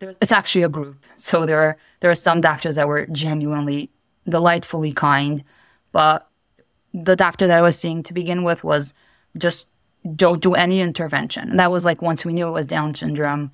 [0.00, 1.02] it's actually a group.
[1.16, 3.90] So there are there are some doctors that were genuinely
[4.28, 5.42] delightfully kind,
[5.92, 6.28] but
[6.92, 8.92] the doctor that I was seeing to begin with was
[9.38, 9.68] just
[10.14, 11.50] don't do any intervention.
[11.50, 13.50] And that was like once we knew it was Down syndrome,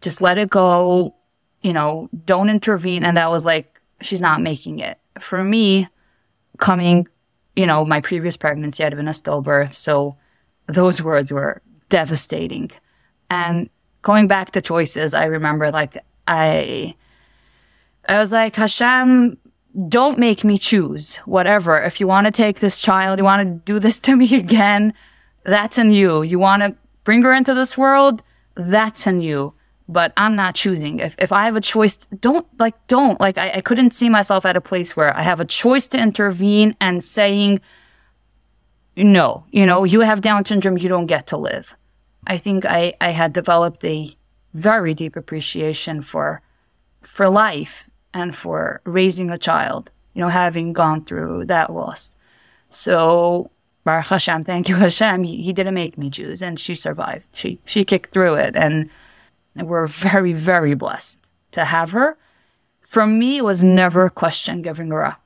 [0.00, 1.14] just let it go,
[1.60, 3.04] you know, don't intervene.
[3.04, 3.73] And that was like,
[4.04, 4.98] she's not making it.
[5.18, 5.88] For me,
[6.58, 7.08] coming,
[7.56, 9.74] you know, my previous pregnancy had been a stillbirth.
[9.74, 10.16] So
[10.66, 12.70] those words were devastating.
[13.30, 13.68] And
[14.02, 16.94] going back to choices, I remember like I
[18.08, 19.38] I was like, Hashem,
[19.88, 21.16] don't make me choose.
[21.24, 21.82] Whatever.
[21.82, 24.94] If you want to take this child, you want to do this to me again,
[25.44, 26.22] that's in you.
[26.22, 28.22] You want to bring her into this world,
[28.54, 29.54] that's in you.
[29.86, 31.00] But I'm not choosing.
[31.00, 34.46] If if I have a choice, don't like don't like I, I couldn't see myself
[34.46, 37.60] at a place where I have a choice to intervene and saying
[38.96, 41.76] no, you know, you have Down syndrome, you don't get to live.
[42.26, 44.16] I think I, I had developed a
[44.54, 46.40] very deep appreciation for
[47.02, 52.12] for life and for raising a child, you know, having gone through that loss.
[52.70, 53.50] So
[53.82, 57.26] Baruch Hashem, thank you Hashem, he, he didn't make me choose and she survived.
[57.32, 58.88] She she kicked through it and
[59.56, 62.16] we're very, very blessed to have her.
[62.80, 65.20] For me, it was never a question giving her up.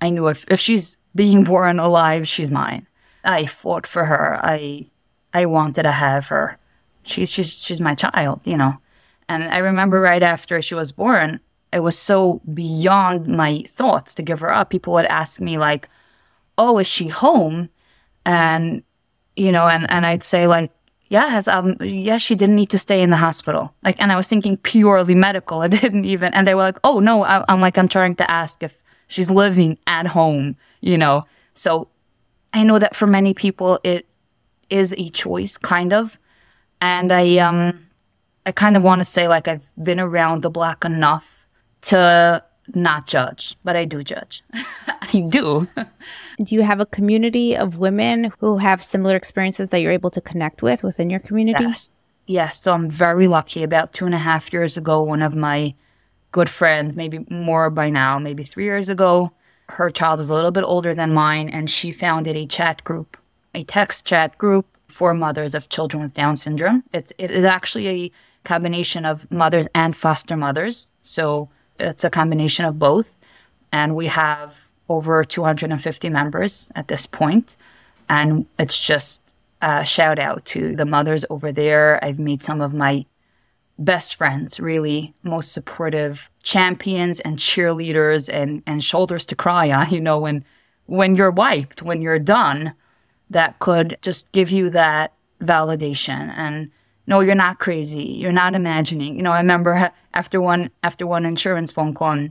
[0.00, 2.86] I knew if, if she's being born alive, she's mine.
[3.24, 4.38] I fought for her.
[4.42, 4.88] I
[5.34, 6.58] I wanted to have her.
[7.02, 8.78] She's she's she's my child, you know.
[9.28, 11.40] And I remember right after she was born,
[11.72, 14.70] it was so beyond my thoughts to give her up.
[14.70, 15.88] People would ask me like,
[16.56, 17.68] "Oh, is she home?"
[18.24, 18.82] And
[19.34, 20.70] you know, and and I'd say like,
[21.08, 24.28] "Yes, um, yes, she didn't need to stay in the hospital." Like, and I was
[24.28, 25.60] thinking purely medical.
[25.66, 28.30] I didn't even, and they were like, "Oh no," I, I'm like, I'm trying to
[28.30, 31.24] ask if she's living at home, you know.
[31.54, 31.88] So
[32.52, 34.06] I know that for many people, it
[34.70, 36.18] is a choice, kind of.
[36.80, 37.86] And I, um,
[38.44, 41.46] I kind of want to say like I've been around the block enough
[41.82, 42.42] to
[42.74, 44.42] not judge, but I do judge.
[44.52, 45.68] I do.
[46.42, 50.20] do you have a community of women who have similar experiences that you're able to
[50.20, 51.64] connect with within your community?
[51.64, 51.90] Yes.
[52.26, 52.60] Yes.
[52.60, 53.62] So I'm very lucky.
[53.62, 55.74] About two and a half years ago, one of my
[56.32, 59.30] good friends, maybe more by now, maybe three years ago.
[59.68, 63.16] Her child is a little bit older than mine, and she founded a chat group,
[63.54, 66.84] a text chat group for mothers of children with Down syndrome.
[66.92, 68.12] It's it is actually a
[68.44, 70.88] combination of mothers and foster mothers.
[71.00, 73.08] So it's a combination of both.
[73.72, 77.56] And we have over 250 members at this point.
[78.08, 79.22] And it's just
[79.60, 82.02] a shout out to the mothers over there.
[82.02, 83.06] I've made some of my
[83.78, 90.00] best friends, really most supportive champions and cheerleaders and, and shoulders to cry on, you
[90.00, 90.44] know, when
[90.88, 92.72] when you're wiped, when you're done,
[93.28, 96.70] that could just give you that validation and
[97.06, 98.02] no, you're not crazy.
[98.02, 99.16] You're not imagining.
[99.16, 102.28] You know, I remember after one after one insurance phone call,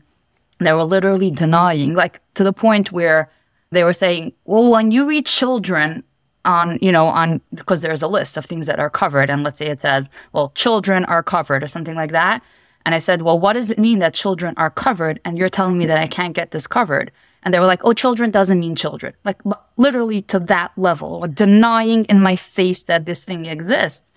[0.60, 3.30] they were literally denying, like to the point where
[3.72, 6.04] they were saying, "Well, when you read children
[6.44, 9.60] on, you know, on because there's a list of things that are covered, and let's
[9.60, 12.44] say it says, well, children are covered or something like that."
[12.86, 15.78] And I said, "Well, what does it mean that children are covered?" And you're telling
[15.78, 17.12] me that I can't get this covered.
[17.44, 19.40] And they were like, "Oh, children doesn't mean children." Like
[19.78, 24.12] literally to that level, denying in my face that this thing exists.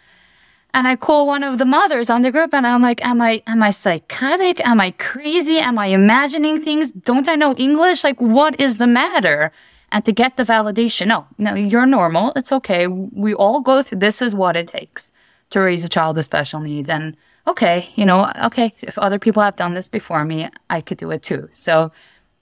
[0.75, 3.43] And I call one of the mothers on the group and I'm like, am I,
[3.47, 4.65] am I psychotic?
[4.67, 5.59] Am I crazy?
[5.59, 6.93] Am I imagining things?
[6.93, 8.05] Don't I know English?
[8.05, 9.51] Like, what is the matter?
[9.91, 12.33] And to get the validation, no, no, you're normal.
[12.37, 12.87] It's okay.
[12.87, 15.11] We all go through, this is what it takes
[15.51, 16.91] to raise a child with special needs.
[16.91, 20.99] And okay, you know, okay, if other people have done this before me, I could
[20.99, 21.49] do it too.
[21.53, 21.91] So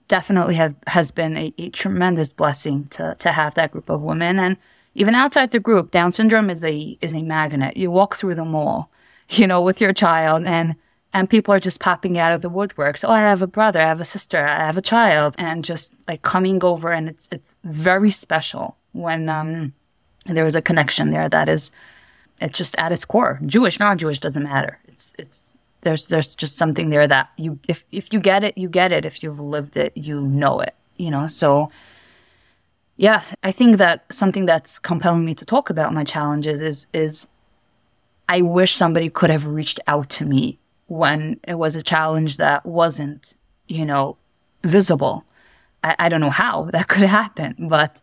[0.08, 4.40] definitely have, has been a, a tremendous blessing to, to have that group of women.
[4.40, 4.56] And,
[4.96, 7.76] even outside the group, Down syndrome is a is a magnet.
[7.76, 8.90] You walk through the mall,
[9.30, 10.74] you know, with your child and
[11.12, 12.96] and people are just popping out of the woodwork.
[12.96, 15.64] So oh, I have a brother, I have a sister, I have a child, and
[15.64, 19.74] just like coming over, and it's it's very special when um,
[20.24, 21.70] there is a connection there that is,
[22.40, 23.38] it's just at its core.
[23.44, 24.78] Jewish, non-Jewish doesn't matter.
[24.88, 28.68] It's it's there's there's just something there that you if if you get it, you
[28.68, 29.04] get it.
[29.04, 30.74] If you've lived it, you know it.
[30.96, 31.70] You know, so
[32.96, 37.28] yeah, I think that something that's compelling me to talk about my challenges is is
[38.28, 42.64] I wish somebody could have reached out to me when it was a challenge that
[42.64, 43.34] wasn't,
[43.68, 44.16] you know,
[44.64, 45.24] visible.
[45.84, 48.00] I, I don't know how that could happen, but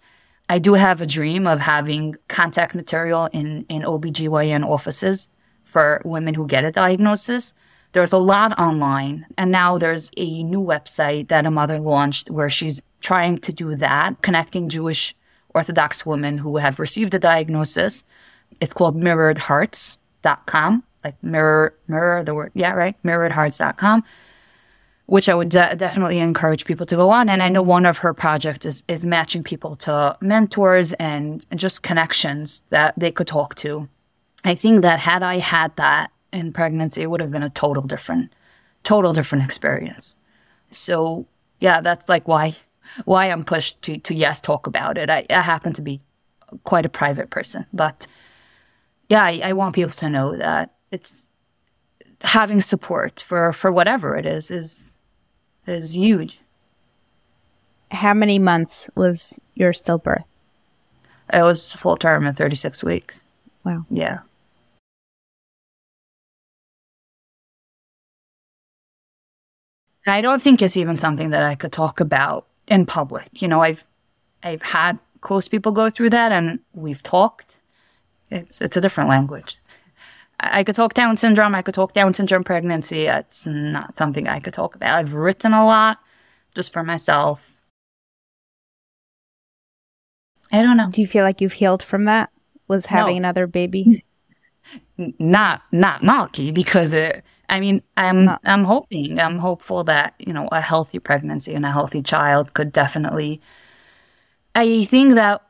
[0.49, 5.29] I do have a dream of having contact material in, in OBGYN offices
[5.63, 7.53] for women who get a diagnosis.
[7.93, 12.49] There's a lot online, and now there's a new website that a mother launched where
[12.49, 15.13] she's trying to do that, connecting Jewish
[15.53, 18.03] Orthodox women who have received a diagnosis.
[18.59, 22.95] It's called mirroredhearts.com, like mirror, mirror the word, yeah, right?
[23.03, 24.03] Mirroredhearts.com,
[25.05, 27.29] which I would de- definitely encourage people to go on.
[27.29, 31.59] And I know one of her projects is, is matching people to mentors and, and
[31.59, 33.87] just connections that they could talk to.
[34.45, 37.83] I think that had I had that in pregnancy, it would have been a total
[37.83, 38.33] different,
[38.83, 40.15] total different experience.
[40.71, 41.27] So
[41.59, 42.55] yeah, that's like why
[43.05, 45.09] why I'm pushed to to yes talk about it.
[45.09, 46.01] I, I happen to be
[46.63, 48.07] quite a private person, but
[49.09, 51.29] yeah, I, I want people to know that it's
[52.21, 54.97] having support for for whatever it is is
[55.67, 56.39] is huge.
[57.91, 60.23] How many months was your stillbirth?
[61.31, 63.27] It was full term at 36 weeks.
[63.63, 63.85] Wow.
[63.89, 64.19] Yeah.
[70.05, 73.41] I don't think it's even something that I could talk about in public.
[73.41, 73.83] You know, I've
[74.43, 77.57] I've had close people go through that, and we've talked.
[78.29, 79.57] It's it's a different language.
[80.39, 81.55] I, I could talk Down syndrome.
[81.55, 83.05] I could talk Down syndrome pregnancy.
[83.05, 84.97] It's not something I could talk about.
[84.97, 85.99] I've written a lot
[86.55, 87.49] just for myself.
[90.51, 90.89] I don't know.
[90.91, 92.29] Do you feel like you've healed from that?
[92.67, 93.19] Was having no.
[93.19, 94.03] another baby?
[94.97, 100.47] Not not Malky because it I mean, I'm I'm hoping, I'm hopeful that you know
[100.51, 103.41] a healthy pregnancy and a healthy child could definitely.
[104.55, 105.41] I think that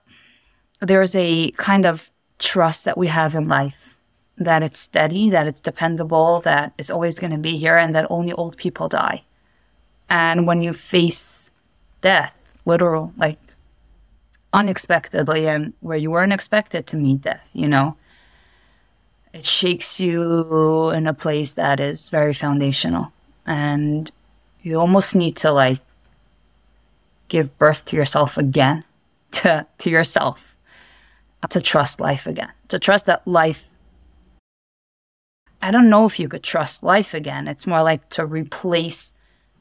[0.82, 3.94] there's a kind of trust that we have in life
[4.38, 8.08] that it's steady, that it's dependable, that it's always going to be here, and that
[8.10, 9.24] only old people die.
[10.10, 11.52] And when you face
[12.02, 12.36] death,
[12.66, 13.40] literal, like
[14.52, 17.96] unexpectedly, and where you weren't expected to meet death, you know,
[19.34, 23.12] it shakes you in a place that is very foundational.
[23.46, 24.12] And
[24.62, 25.80] you almost need to like
[27.28, 28.84] give birth to yourself again
[29.32, 30.56] to to yourself
[31.50, 33.66] to trust life again to trust that life
[35.62, 37.48] i don't know if you could trust life again.
[37.48, 39.14] It's more like to replace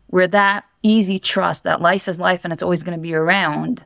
[0.09, 3.85] where that easy trust that life is life and it's always going to be around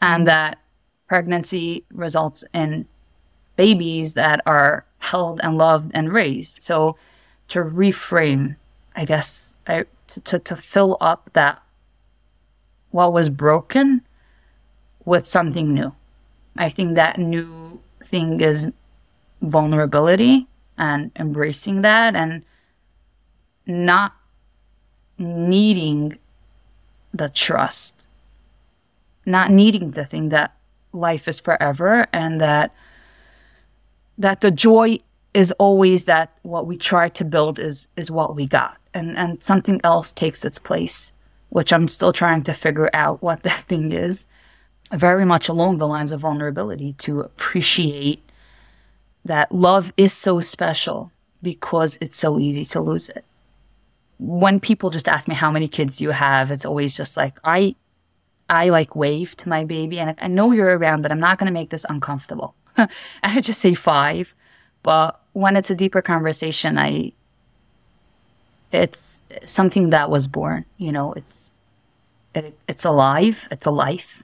[0.00, 0.58] and that
[1.08, 2.86] pregnancy results in
[3.56, 6.62] babies that are held and loved and raised.
[6.62, 6.96] So
[7.48, 8.56] to reframe,
[8.94, 11.62] I guess, I to, to, to fill up that
[12.90, 14.02] what was broken
[15.04, 15.94] with something new.
[16.56, 18.68] I think that new thing is
[19.42, 20.46] vulnerability
[20.76, 22.42] and embracing that and
[23.66, 24.14] not
[25.18, 26.18] needing
[27.12, 28.06] the trust,
[29.26, 30.56] not needing to think that
[30.92, 32.74] life is forever and that
[34.18, 34.98] that the joy
[35.34, 38.76] is always that what we try to build is is what we got.
[38.94, 41.12] And and something else takes its place
[41.50, 44.24] which i'm still trying to figure out what that thing is
[44.92, 48.22] very much along the lines of vulnerability to appreciate
[49.24, 51.12] that love is so special
[51.42, 53.24] because it's so easy to lose it.
[54.18, 57.74] When people just ask me how many kids you have it's always just like i
[58.48, 59.98] i like wave to my baby.
[59.98, 62.88] And i know you're around but i'm not going to make this uncomfortable and
[63.22, 64.34] i just say five
[64.82, 67.12] but when it's a deeper conversation, I
[68.72, 70.64] it's something that was born.
[70.76, 71.52] You know, it's
[72.34, 73.48] it, it's alive.
[73.50, 74.22] It's a life.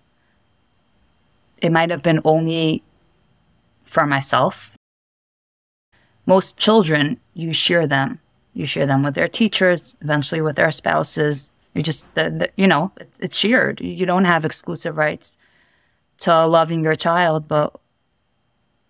[1.58, 2.82] It might have been only
[3.84, 4.76] for myself.
[6.26, 8.20] Most children, you share them.
[8.54, 11.50] You share them with their teachers, eventually with their spouses.
[11.74, 13.80] You just, the, the, you know, it, it's shared.
[13.80, 15.36] You don't have exclusive rights
[16.18, 17.78] to loving your child, but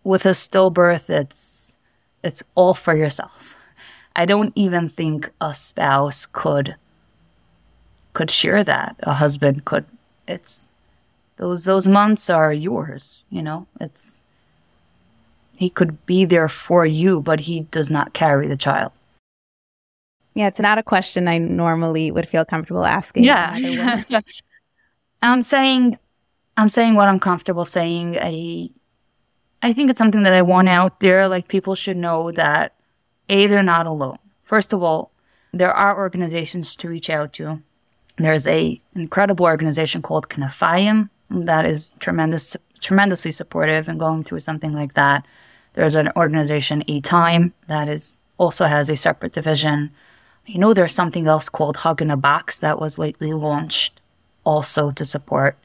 [0.04, 1.76] with a stillbirth, it's
[2.22, 3.56] it's all for yourself.
[4.14, 6.76] I don't even think a spouse could
[8.12, 8.96] could share that.
[9.02, 9.86] A husband could.
[10.28, 10.68] It's
[11.36, 13.66] those those months are yours, you know.
[13.80, 14.22] It's
[15.56, 18.92] he could be there for you, but he does not carry the child.
[20.34, 23.24] Yeah, it's not a question I normally would feel comfortable asking.
[23.24, 24.02] Yeah.
[25.22, 25.98] I'm saying
[26.56, 28.18] I'm saying what I'm comfortable saying.
[28.20, 28.70] I
[29.64, 31.26] I think it's something that I want out there.
[31.26, 32.74] Like people should know that
[33.30, 34.18] A, they're not alone.
[34.42, 35.10] First of all,
[35.54, 37.62] there are organizations to reach out to.
[38.18, 44.74] There's a incredible organization called Knafayim that is tremendous, tremendously supportive and going through something
[44.74, 45.24] like that.
[45.72, 49.92] There's an organization, A Time, that is also has a separate division.
[50.44, 54.02] You know, there's something else called Hug in a Box that was lately launched
[54.44, 55.56] also to support.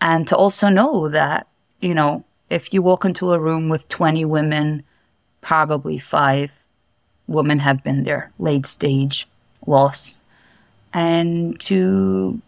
[0.00, 1.46] And to also know that,
[1.80, 4.82] you know, if you walk into a room with 20 women,
[5.40, 6.50] probably five
[7.28, 9.26] women have been there, late stage
[9.66, 10.20] loss.
[10.92, 12.42] And to,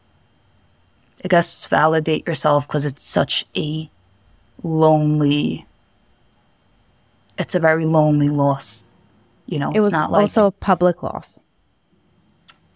[1.25, 3.89] I guess, validate yourself because it's such a
[4.65, 5.65] lonely,
[7.39, 8.91] it's a very lonely loss.
[9.47, 11.45] You know, it was not also a public loss.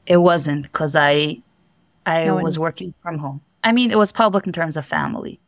[0.06, 1.42] It wasn't because I,
[2.04, 3.40] I no was working from home.
[3.64, 5.40] I mean, it was public in terms of family.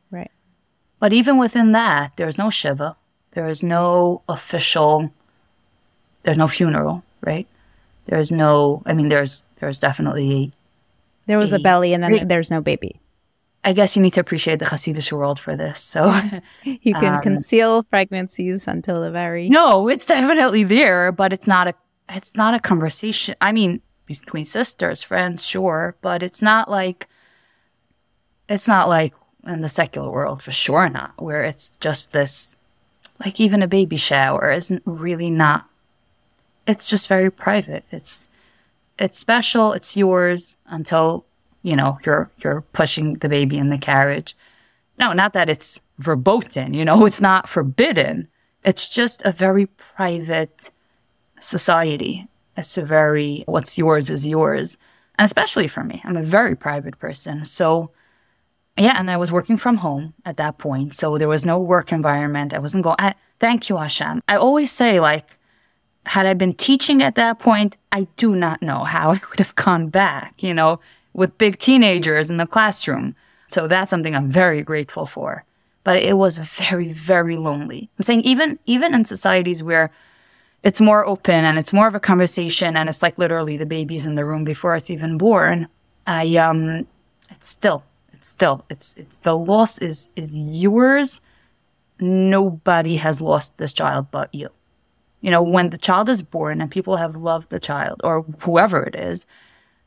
[1.01, 2.96] But even within that, there's no Shiva.
[3.32, 5.12] There is no official,
[6.22, 7.46] there's no funeral, right?
[8.07, 10.53] There's no, I mean, there's, there's definitely.
[11.26, 13.01] There was a, a belly and then there's no baby.
[13.64, 15.78] I guess you need to appreciate the Hasidic world for this.
[15.80, 16.18] So
[16.64, 19.49] you can um, conceal pregnancies until the very.
[19.49, 21.74] No, it's definitely there, but it's not a,
[22.09, 23.34] it's not a conversation.
[23.40, 27.09] I mean, between sisters, friends, sure, but it's not like,
[28.49, 29.12] it's not like
[29.49, 32.57] in the secular world, for sure not, where it's just this,
[33.24, 35.68] like even a baby shower isn't really not,
[36.66, 37.84] it's just very private.
[37.90, 38.28] It's,
[38.99, 39.72] it's special.
[39.72, 41.24] It's yours until,
[41.62, 44.36] you know, you're, you're pushing the baby in the carriage.
[44.99, 48.28] No, not that it's verboten, you know, it's not forbidden.
[48.64, 50.70] It's just a very private
[51.40, 52.28] society.
[52.57, 54.76] It's a very, what's yours is yours.
[55.18, 57.44] And especially for me, I'm a very private person.
[57.44, 57.90] So
[58.78, 61.92] yeah, and I was working from home at that point, so there was no work
[61.92, 62.54] environment.
[62.54, 62.96] I wasn't going.
[62.98, 64.22] I, thank you, Hashem.
[64.28, 65.38] I always say, like,
[66.06, 69.54] had I been teaching at that point, I do not know how I would have
[69.54, 70.34] gone back.
[70.38, 70.80] You know,
[71.12, 73.14] with big teenagers in the classroom.
[73.48, 75.44] So that's something I'm very grateful for.
[75.82, 77.90] But it was very, very lonely.
[77.98, 79.90] I'm saying even even in societies where
[80.62, 84.06] it's more open and it's more of a conversation and it's like literally the baby's
[84.06, 85.68] in the room before it's even born.
[86.06, 86.86] I um,
[87.30, 87.82] it's still
[88.24, 91.20] still it's it's the loss is is yours.
[92.00, 94.48] Nobody has lost this child but you.
[95.20, 98.82] You know when the child is born and people have loved the child or whoever
[98.82, 99.26] it is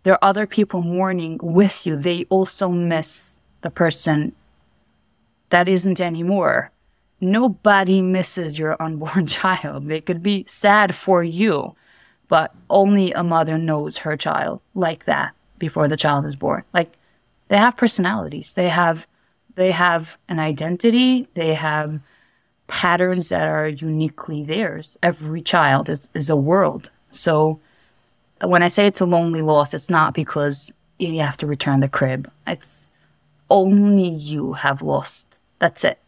[0.03, 1.95] there are other people mourning with you.
[1.95, 4.33] They also miss the person
[5.49, 6.71] that isn't anymore.
[7.19, 9.87] Nobody misses your unborn child.
[9.87, 11.75] They could be sad for you
[12.31, 16.63] but only a mother knows her child like that before the child is born.
[16.73, 16.93] Like
[17.51, 18.53] they have personalities.
[18.53, 19.05] They have
[19.55, 21.27] they have an identity.
[21.33, 21.99] They have
[22.67, 24.97] patterns that are uniquely theirs.
[25.03, 26.91] Every child is, is a world.
[27.09, 27.59] So
[28.41, 31.89] when I say it's a lonely loss, it's not because you have to return the
[31.89, 32.31] crib.
[32.47, 32.89] It's
[33.49, 35.37] only you have lost.
[35.59, 35.99] That's it.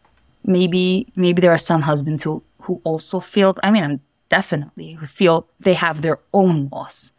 [0.46, 3.58] Maybe maybe there are some husbands who who also feel.
[3.62, 7.12] I mean, definitely who feel they have their own loss,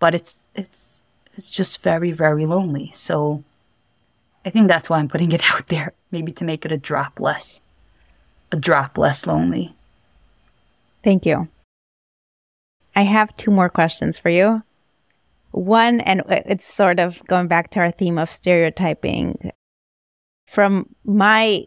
[0.00, 1.02] but it's it's
[1.36, 2.90] it's just very very lonely.
[2.92, 3.44] So
[4.44, 5.92] I think that's why I'm putting it out there.
[6.10, 7.60] Maybe to make it a drop less,
[8.52, 9.74] a drop less lonely.
[11.02, 11.48] Thank you.
[12.94, 14.62] I have two more questions for you.
[15.52, 19.52] One, and it's sort of going back to our theme of stereotyping.
[20.48, 21.66] From my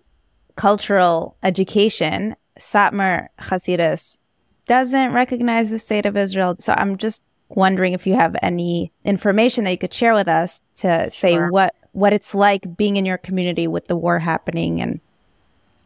[0.55, 4.19] cultural education, Satmar Hasidus
[4.67, 6.55] doesn't recognize the state of Israel.
[6.59, 10.61] So I'm just wondering if you have any information that you could share with us
[10.77, 11.51] to say sure.
[11.51, 14.99] what what it's like being in your community with the war happening and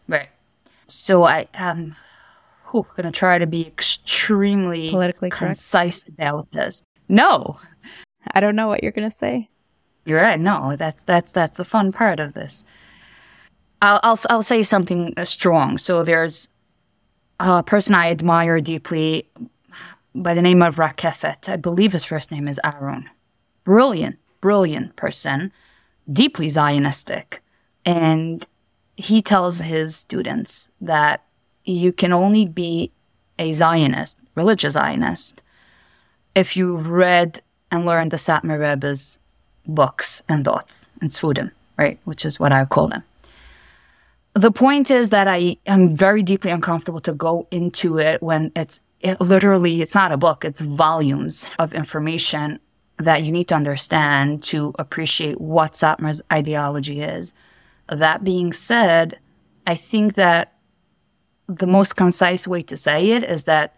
[0.08, 0.30] right.
[0.88, 1.96] So I um
[2.96, 6.20] gonna try to be extremely politically concise correct.
[6.20, 6.84] about this.
[7.08, 7.60] No,
[8.32, 9.50] I don't know what you're gonna say.
[10.06, 10.40] You're right.
[10.40, 12.64] No, that's that's that's the fun part of this.
[13.82, 15.78] I'll I'll, I'll say something uh, strong.
[15.78, 16.50] So there's
[17.40, 19.30] a person I admire deeply
[20.16, 21.50] by the name of Rakefet.
[21.50, 23.10] I believe his first name is Aaron.
[23.64, 25.52] Brilliant, brilliant person,
[26.12, 27.40] deeply Zionistic,
[27.86, 28.46] and
[28.96, 31.24] he tells his students that
[31.64, 32.92] you can only be
[33.40, 35.44] a Zionist, religious Zionist,
[36.36, 37.42] if you've read
[37.72, 39.20] and learned the Satmar Rebbe's
[39.68, 42.00] books and thoughts and Sfudim, right?
[42.06, 43.04] Which is what I call them.
[44.34, 48.80] The point is that I am very deeply uncomfortable to go into it when it's
[49.00, 52.60] it literally, it's not a book, it's volumes of information
[52.98, 57.34] that you need to understand to appreciate what Satmar's ideology is.
[57.90, 59.20] That being said,
[59.66, 60.54] I think that
[61.48, 63.76] the most concise way to say it is that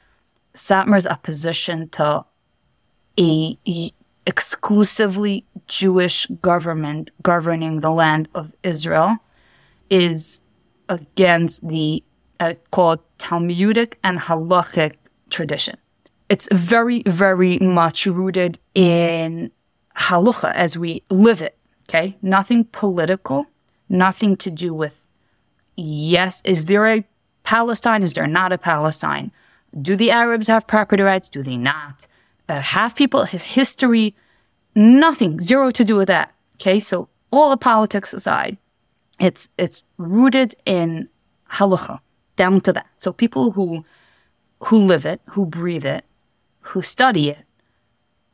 [0.54, 2.26] Satmar's opposition to
[3.20, 3.94] a, a
[4.26, 9.18] exclusively Jewish government governing the land of Israel
[9.90, 10.40] is
[10.88, 12.04] against the
[12.40, 14.96] uh, called Talmudic and halachic
[15.30, 15.78] tradition.
[16.30, 19.52] It's very, very much rooted in
[19.98, 21.58] halacha as we live it.
[21.90, 23.48] Okay, nothing political,
[23.90, 25.02] nothing to do with
[25.76, 27.04] yes, is there a
[27.44, 28.04] Palestine?
[28.04, 29.32] Is there not a Palestine?
[29.82, 31.30] Do the Arabs have property rights?
[31.30, 32.08] Do they not?
[32.48, 34.16] Uh, have people have history?
[34.76, 36.34] Nothing, zero to do with that.
[36.56, 38.58] Okay, so all the politics aside,
[39.20, 41.10] it's it's rooted in
[41.52, 42.00] halacha,
[42.36, 42.88] down to that.
[42.98, 43.84] So people who
[44.66, 46.06] who live it, who breathe it,
[46.62, 47.46] who study it,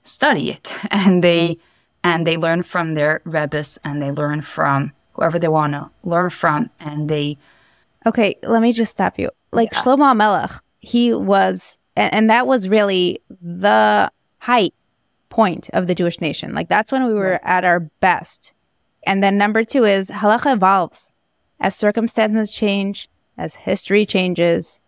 [0.03, 1.57] study it, and they
[2.03, 6.29] and they learn from their rebbes and they learn from whoever they want to learn
[6.29, 7.37] from, and they
[8.05, 9.31] Okay, let me just stop you.
[9.51, 9.81] Like yeah.
[9.81, 14.73] Shlomo Melech, he was, and, and, that was really the height
[15.29, 16.53] point of the Jewish nation.
[16.53, 17.41] Like that's when we were right.
[17.43, 18.53] at our best.
[19.07, 21.13] And then number two is halacha evolves
[21.59, 24.79] as circumstances change, as history changes.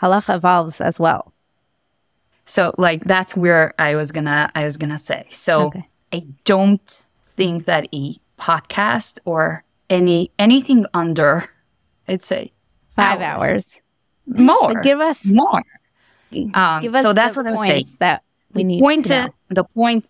[0.00, 1.32] Halacha evolves as well.
[2.48, 5.26] So, like that's where I was gonna, I was gonna say.
[5.30, 5.88] So, okay.
[6.12, 7.02] I don't
[7.36, 11.50] think that a podcast or any anything under
[12.08, 12.52] I'd say
[12.88, 13.42] five hours.
[13.42, 13.66] hours.
[14.26, 14.74] More.
[14.74, 15.62] But give us more.
[16.54, 17.86] Um, give us so that's what I was saying.
[17.98, 18.22] That
[18.54, 19.30] we need point to know.
[19.50, 20.08] the point.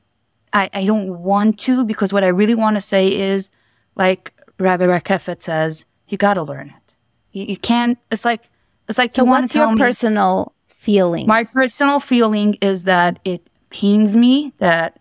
[0.53, 3.51] I, I don't want to because what I really want to say is,
[3.97, 6.97] like Rabbi Rakefet says, you got to learn it.
[7.33, 7.99] You, you, can't.
[8.11, 8.49] It's like
[8.89, 9.11] it's like.
[9.11, 11.27] So you what's your personal feeling?
[11.27, 15.01] My personal feeling is that it pains me that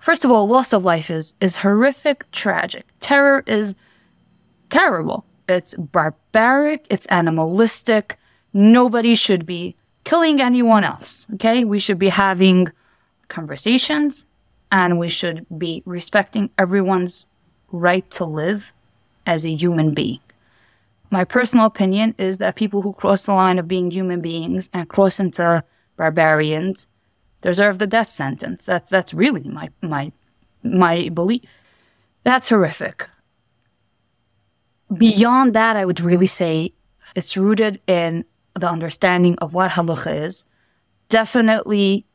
[0.00, 2.86] first of all, loss of life is is horrific, tragic.
[3.00, 3.74] Terror is
[4.70, 5.24] terrible.
[5.48, 8.16] It's barbaric, it's animalistic.
[8.52, 11.26] Nobody should be killing anyone else.
[11.34, 11.64] Okay.
[11.64, 12.68] We should be having
[13.28, 14.24] conversations
[14.72, 17.26] and we should be respecting everyone's
[17.70, 18.72] right to live
[19.26, 20.20] as a human being.
[21.10, 24.88] My personal opinion is that people who cross the line of being human beings and
[24.88, 25.62] cross into
[25.96, 26.86] barbarians
[27.42, 28.66] deserve the death sentence.
[28.66, 30.12] That's that's really my my
[30.62, 31.62] my belief.
[32.24, 33.06] That's horrific
[34.94, 36.72] beyond that, I would really say
[37.14, 40.44] it's rooted in the understanding of what halacha is.
[41.08, 42.06] Definitely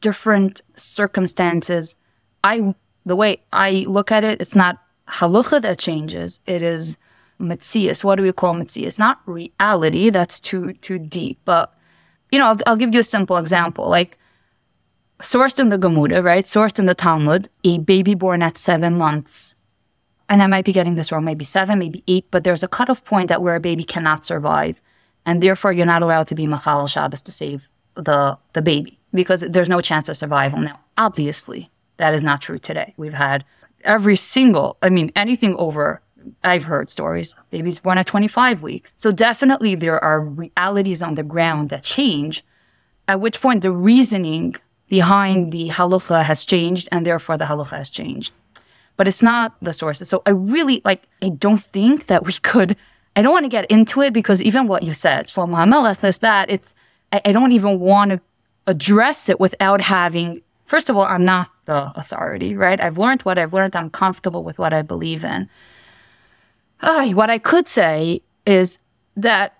[0.00, 1.96] different circumstances.
[2.42, 2.74] I,
[3.06, 4.78] the way I look at it, it's not
[5.08, 6.40] halacha that changes.
[6.46, 6.98] It is
[7.44, 8.02] mitzias.
[8.02, 8.98] What do we call mitzias?
[8.98, 10.10] Not reality.
[10.10, 11.38] That's too, too deep.
[11.44, 11.72] But,
[12.32, 13.88] you know, I'll, I'll give you a simple example.
[13.88, 14.18] Like,
[15.20, 16.44] sourced in the Gemara, right?
[16.44, 19.54] Sourced in the Talmud, a baby born at seven months
[20.28, 23.04] and I might be getting this wrong, maybe seven, maybe eight, but there's a cutoff
[23.04, 24.80] point that where a baby cannot survive.
[25.26, 28.98] And therefore, you're not allowed to be Machal Shabbos to save the, the baby.
[29.12, 30.58] because there's no chance of survival.
[30.60, 32.94] Now, obviously, that is not true today.
[32.96, 33.44] We've had
[33.84, 36.02] every single, I mean, anything over,
[36.42, 38.94] I've heard stories, babies born at 25 weeks.
[38.96, 42.44] So definitely there are realities on the ground that change,
[43.08, 44.56] at which point the reasoning
[44.88, 48.32] behind the halacha has changed and therefore the halacha has changed.
[48.96, 50.08] But it's not the sources.
[50.08, 52.76] So I really like, I don't think that we could,
[53.16, 56.18] I don't want to get into it because even what you said, Shlomo HaMelech, this,
[56.18, 56.74] that, it's,
[57.12, 58.20] I, I don't even want to
[58.66, 62.80] address it without having first of all, I'm not the authority, right?
[62.80, 63.76] I've learned what I've learned.
[63.76, 65.48] I'm comfortable with what I believe in.
[66.80, 68.78] Uh, what I could say is
[69.16, 69.58] that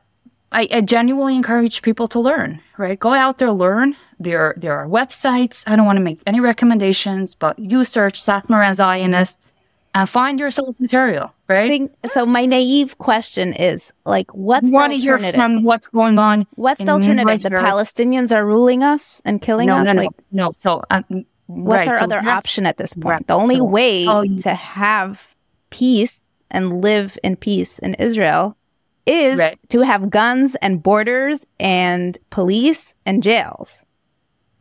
[0.53, 2.99] I, I, genuinely encourage people to learn, right?
[2.99, 3.97] Go out there, learn.
[4.21, 5.69] There, there are websites.
[5.69, 9.53] I don't want to make any recommendations, but you search Satmar Zionists
[9.95, 11.69] and find your source material, right?
[11.69, 16.47] Think, so my naive question is like, what's want to hear from what's going on?
[16.57, 17.43] What's the alternative?
[17.43, 19.87] The Palestinians are ruling us and killing no, us.
[19.87, 20.53] No, like, no, no.
[20.53, 23.07] So, um, what's right, our so other option at this point?
[23.07, 25.35] Right, the only so, way oh, to have
[25.71, 26.23] peace
[26.55, 28.57] and live in peace in Israel
[29.05, 29.59] is right.
[29.69, 33.85] to have guns and borders and police and jails,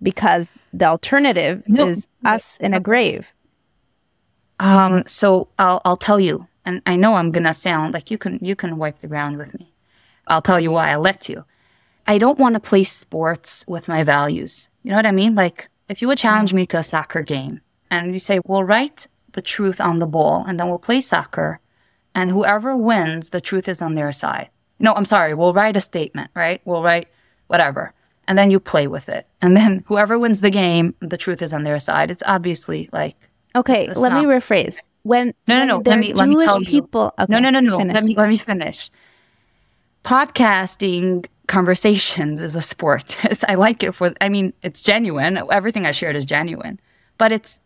[0.02, 3.32] because the alternative no, is us in a grave.
[4.60, 8.40] Um, so I'll I'll tell you, and I know I'm gonna sound like you can
[8.42, 9.72] you can wipe the ground with me.
[10.28, 11.46] I'll tell you why I let you.
[12.06, 14.70] I don't want to play sports with my values.
[14.84, 15.36] You know what I mean?
[15.36, 19.08] Like if you would challenge me to a soccer game and you say, "We'll write
[19.34, 21.60] the truth on the ball, and then we'll play soccer,
[22.16, 24.50] and whoever wins, the truth is on their side."
[24.80, 25.34] No, I'm sorry.
[25.34, 26.62] We'll write a statement, right?
[26.66, 27.08] We'll write
[27.48, 27.94] whatever,
[28.28, 31.54] and then you play with it, and then whoever wins the game, the truth is
[31.54, 32.12] on their side.
[32.12, 34.24] It's obviously like Okay, let not...
[34.24, 34.78] me rephrase.
[35.04, 35.82] When no, no, no.
[35.86, 37.24] Let me let me tell people, you.
[37.24, 37.78] Okay, no, no, no, no.
[37.78, 37.94] Finish.
[37.94, 38.90] Let me let me finish.
[40.04, 43.16] Podcasting conversations is a sport.
[43.48, 44.14] I like it for.
[44.22, 45.42] I mean, it's genuine.
[45.52, 46.80] Everything I shared is genuine,
[47.18, 47.60] but it's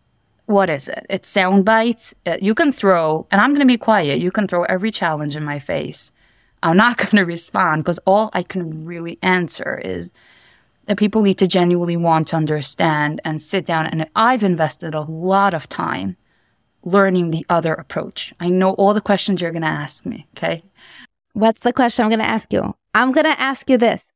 [0.47, 1.05] what is it?
[1.09, 2.15] It's sound bites.
[2.25, 4.19] Uh, you can throw, and I'm going to be quiet.
[4.19, 6.11] You can throw every challenge in my face.
[6.63, 10.11] I'm not going to respond because all I can really answer is
[10.85, 13.87] that people need to genuinely want to understand and sit down.
[13.87, 16.15] And I've invested a lot of time
[16.83, 18.33] learning the other approach.
[18.39, 20.27] I know all the questions you're going to ask me.
[20.37, 20.63] Okay.
[21.33, 22.73] What's the question I'm going to ask you?
[22.95, 24.13] I'm going to ask you this.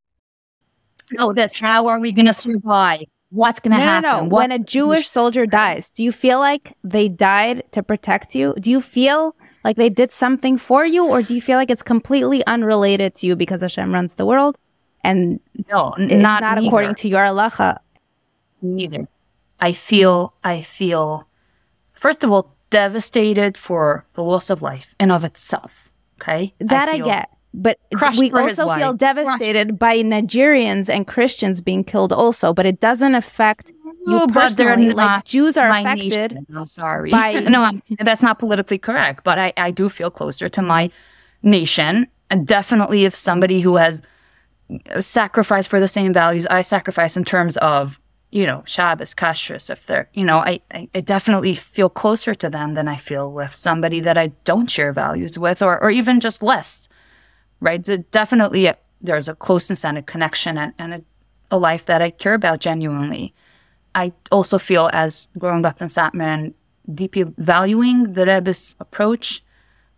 [1.12, 1.60] No, this.
[1.60, 3.04] How are we going to survive?
[3.32, 4.04] What's going to no, happen?
[4.04, 4.28] No, no.
[4.28, 8.54] When a Jewish soldier dies, do you feel like they died to protect you?
[8.60, 11.84] Do you feel like they did something for you, or do you feel like it's
[11.84, 14.58] completely unrelated to you because Hashem runs the world?
[15.04, 17.80] and no, it's not, not according to your halacha.
[18.62, 19.08] Neither.
[19.60, 21.28] I feel, I feel,
[21.94, 25.92] first of all, devastated for the loss of life in of itself.
[26.20, 27.80] Okay, that I, I get, but
[28.18, 29.80] we also feel devastated crushed.
[29.80, 32.54] by Nigerians and Christians being killed also.
[32.54, 33.72] But it doesn't affect
[34.08, 34.92] you oh, personally.
[34.92, 36.34] Like Jews are affected.
[36.34, 36.48] Nation.
[36.56, 37.12] I'm sorry.
[37.12, 39.24] By, no, I'm, that's not politically correct.
[39.24, 40.90] But I, I do feel closer to my
[41.44, 44.02] nation, and definitely if somebody who has
[45.00, 48.00] sacrificed for the same values I sacrifice in terms of,
[48.32, 49.70] you know, Shabbos, kashrus.
[49.70, 53.32] If they're, you know, I, I, I, definitely feel closer to them than I feel
[53.32, 56.88] with somebody that I don't share values with or, or even just less,
[57.62, 57.86] right?
[57.86, 61.02] So definitely a, there's a closeness and a connection and, and a,
[61.52, 63.34] a, life that I care about genuinely.
[63.96, 66.54] I also feel as growing up in Satmar
[66.94, 69.44] deeply valuing the Rebbe's approach,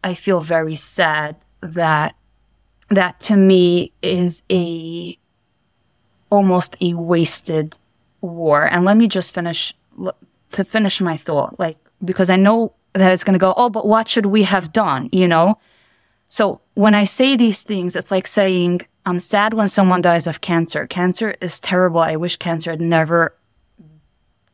[0.04, 2.16] I feel very sad that
[2.90, 5.18] that to me is a
[6.30, 7.78] almost a wasted
[8.22, 8.66] war.
[8.66, 9.74] And let me just finish
[10.52, 13.88] to finish my thought, like because I know that it's going to go, oh, but
[13.88, 15.10] what should we have done?
[15.12, 15.58] You know.
[16.34, 20.42] So when I say these things, it's like saying I'm sad when someone dies of
[20.42, 20.88] cancer.
[20.88, 22.00] Cancer is terrible.
[22.00, 23.36] I wish cancer had never,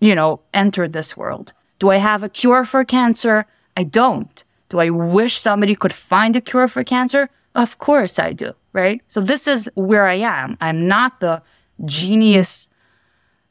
[0.01, 1.53] you know, entered this world.
[1.79, 3.45] Do I have a cure for cancer?
[3.77, 4.43] I don't.
[4.67, 7.29] Do I wish somebody could find a cure for cancer?
[7.55, 9.01] Of course I do, right?
[9.07, 10.57] So this is where I am.
[10.59, 11.41] I'm not the
[11.85, 12.67] genius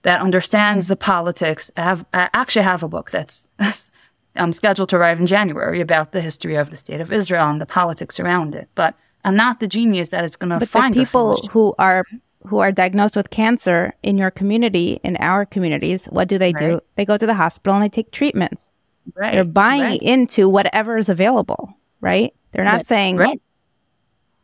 [0.03, 1.71] that understands the politics.
[1.79, 3.47] I have I actually have a book that's
[4.37, 7.61] I'm scheduled to arrive in January about the history of the state of Israel and
[7.61, 8.69] the politics around it.
[8.75, 12.05] But I'm not the genius that is going to find the people who are
[12.47, 16.59] who are diagnosed with cancer in your community, in our communities, what do they right.
[16.59, 16.81] do?
[16.95, 18.73] They go to the hospital and they take treatments.
[19.15, 19.33] Right.
[19.33, 20.03] They're buying right.
[20.03, 22.35] into whatever is available, right?
[22.53, 23.41] They're not saying.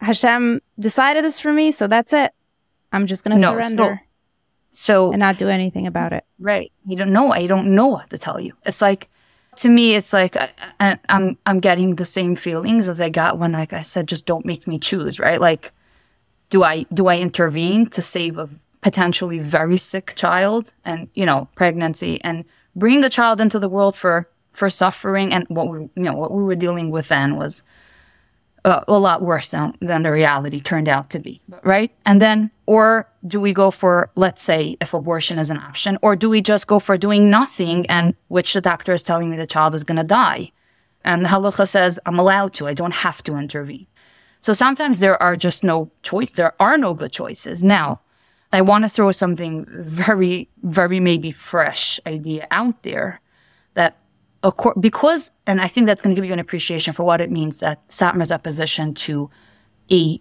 [0.00, 2.32] Hashem decided this for me, so that's it.
[2.92, 4.02] I'm just going to no, surrender.
[4.72, 6.24] So, so, and not do anything about it.
[6.38, 6.72] Right.
[6.86, 7.32] You don't know.
[7.32, 8.54] I don't know what to tell you.
[8.66, 9.08] It's like,
[9.58, 10.50] to me, it's like I,
[10.80, 14.26] am I'm, I'm getting the same feelings as I got when, like I said, just
[14.26, 15.18] don't make me choose.
[15.18, 15.40] Right.
[15.40, 15.72] Like,
[16.50, 18.48] do I do I intervene to save a
[18.84, 22.44] potentially very sick child and, you know, pregnancy and
[22.76, 25.32] bring the child into the world for, for suffering.
[25.32, 27.62] And what we, you know, what we were dealing with then was
[28.66, 31.90] uh, a lot worse than, than the reality turned out to be, right?
[32.04, 36.14] And then, or do we go for, let's say, if abortion is an option, or
[36.14, 39.46] do we just go for doing nothing and which the doctor is telling me the
[39.46, 40.52] child is going to die?
[41.04, 43.86] And halacha says, I'm allowed to, I don't have to intervene.
[44.40, 46.32] So sometimes there are just no choice.
[46.32, 47.64] There are no good choices.
[47.64, 48.00] Now,
[48.52, 53.20] I want to throw something very, very maybe fresh idea out there
[53.72, 53.98] that
[54.78, 57.60] because, and I think that's going to give you an appreciation for what it means
[57.60, 59.30] that Satmar's opposition to
[59.90, 60.20] a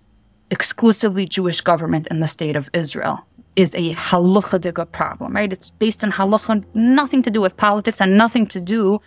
[0.51, 3.25] exclusively Jewish government in the state of Israel
[3.55, 5.51] is a halachic problem, right?
[5.53, 8.99] It's based on halacha, nothing to do with politics and nothing to do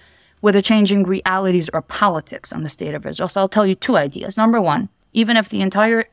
[0.43, 3.28] with the changing realities or politics in the state of Israel.
[3.28, 4.37] So I'll tell you two ideas.
[4.37, 6.05] Number one, even if the entire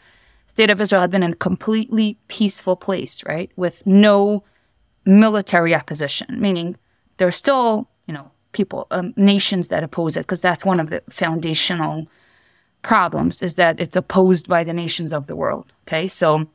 [0.48, 4.44] state of Israel had been in a completely peaceful place, right, with no
[5.06, 6.78] military opposition, meaning
[7.18, 10.90] there are still, you know, people, um, nations that oppose it, because that's one of
[10.90, 12.08] the foundational
[12.84, 15.74] problems is that it's opposed by the nations of the world.
[15.88, 16.48] Okay, so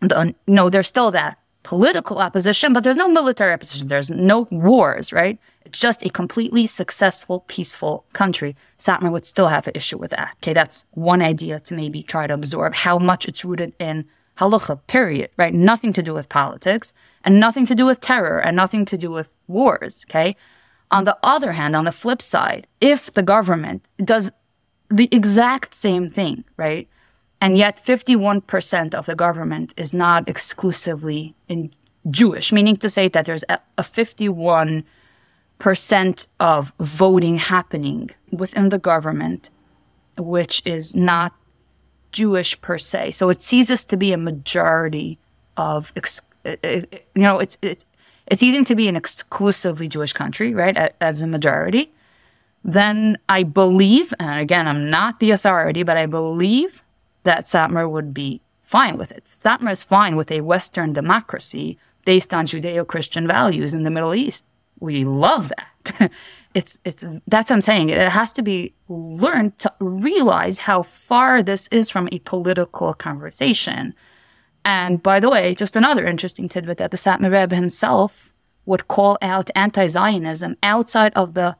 [0.00, 3.88] the, no, there's still that political opposition, but there's no military opposition.
[3.88, 5.36] There's no wars, right?
[5.64, 8.54] It's just a completely successful, peaceful country.
[8.78, 10.36] Satmar would still have an issue with that.
[10.36, 14.06] Okay, that's one idea to maybe try to absorb how much it's rooted in
[14.38, 15.52] halacha, period, right?
[15.52, 19.10] Nothing to do with politics and nothing to do with terror and nothing to do
[19.10, 20.36] with wars, okay?
[20.92, 24.30] On the other hand, on the flip side, if the government does
[24.90, 26.88] the exact same thing, right?
[27.40, 31.72] And yet 51% of the government is not exclusively in
[32.10, 34.84] Jewish, meaning to say that there's a, a 51%
[36.40, 39.50] of voting happening within the government,
[40.16, 41.34] which is not
[42.12, 43.10] Jewish per se.
[43.12, 45.18] So it ceases to be a majority
[45.56, 46.82] of, ex- you
[47.16, 47.84] know, it's, it's,
[48.26, 51.92] it's easy to be an exclusively Jewish country, right, as a majority,
[52.66, 56.82] then I believe, and again, I'm not the authority, but I believe
[57.22, 59.24] that Satmar would be fine with it.
[59.24, 64.44] Satmar is fine with a Western democracy based on Judeo-Christian values in the Middle East.
[64.80, 66.10] We love that.
[66.54, 67.90] it's, it's, that's what I'm saying.
[67.90, 73.94] It has to be learned to realize how far this is from a political conversation.
[74.64, 78.32] And by the way, just another interesting tidbit that the Satmar Rebbe himself
[78.64, 81.56] would call out anti-Zionism outside of the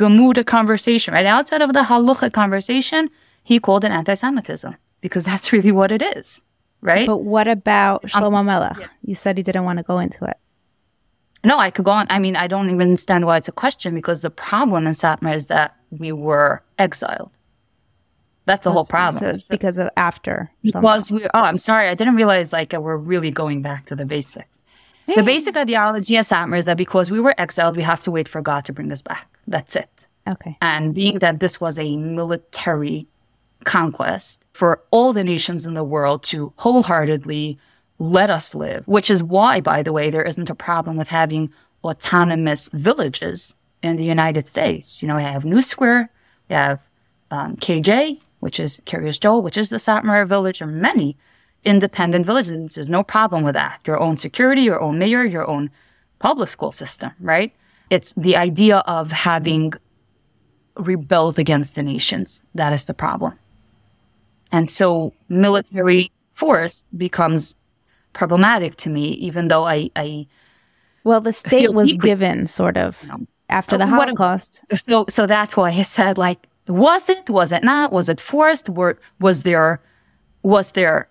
[0.00, 1.26] Gemara conversation, right?
[1.26, 3.10] Outside of the Halacha conversation,
[3.44, 6.40] he called it anti-Semitism because that's really what it is,
[6.80, 7.06] right?
[7.06, 8.78] But what about Shlomo um, Melech?
[8.80, 8.86] Yeah.
[9.02, 10.38] You said he didn't want to go into it.
[11.44, 12.06] No, I could go on.
[12.08, 15.34] I mean, I don't even understand why it's a question because the problem in Satmar
[15.34, 17.30] is that we were exiled.
[18.46, 19.38] That's the whole problem.
[19.38, 20.50] So because of after.
[20.62, 21.88] Because we, oh, I'm sorry.
[21.88, 24.49] I didn't realize like we're really going back to the basics.
[25.16, 28.28] The basic ideology of Satmar is that because we were exiled, we have to wait
[28.28, 29.28] for God to bring us back.
[29.46, 30.06] That's it.
[30.28, 30.56] Okay.
[30.60, 33.06] And being that this was a military
[33.64, 37.58] conquest for all the nations in the world to wholeheartedly
[37.98, 41.52] let us live, which is why, by the way, there isn't a problem with having
[41.84, 45.02] autonomous villages in the United States.
[45.02, 46.10] You know, we have New Square,
[46.48, 46.80] we have
[47.30, 51.16] um, KJ, which is Kiryas Joel, which is the Satmar village, or many
[51.64, 52.74] independent villages.
[52.74, 53.80] There's no problem with that.
[53.86, 55.70] Your own security, your own mayor, your own
[56.18, 57.52] public school system, right?
[57.90, 59.72] It's the idea of having
[60.76, 62.42] rebelled against the nations.
[62.54, 63.38] That is the problem.
[64.52, 67.54] And so military force becomes
[68.12, 70.26] problematic to me, even though I, I
[71.04, 74.64] well, the state was deeply, given sort of you know, after the Holocaust.
[74.74, 77.28] so, so that's why I said, like, was it?
[77.30, 77.92] Was it not?
[77.92, 78.68] Was it forced?
[78.68, 79.80] Were, was there,
[80.42, 81.08] was there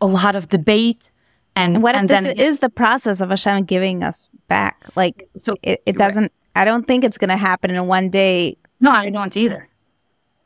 [0.00, 1.10] a lot of debate?
[1.56, 4.84] And, and what if and this then, is the process of Hashem giving us back?
[4.94, 6.22] Like, so it, it doesn't.
[6.22, 6.32] Right.
[6.54, 8.56] I don't think it's going to happen in one day.
[8.80, 9.68] No, I don't either.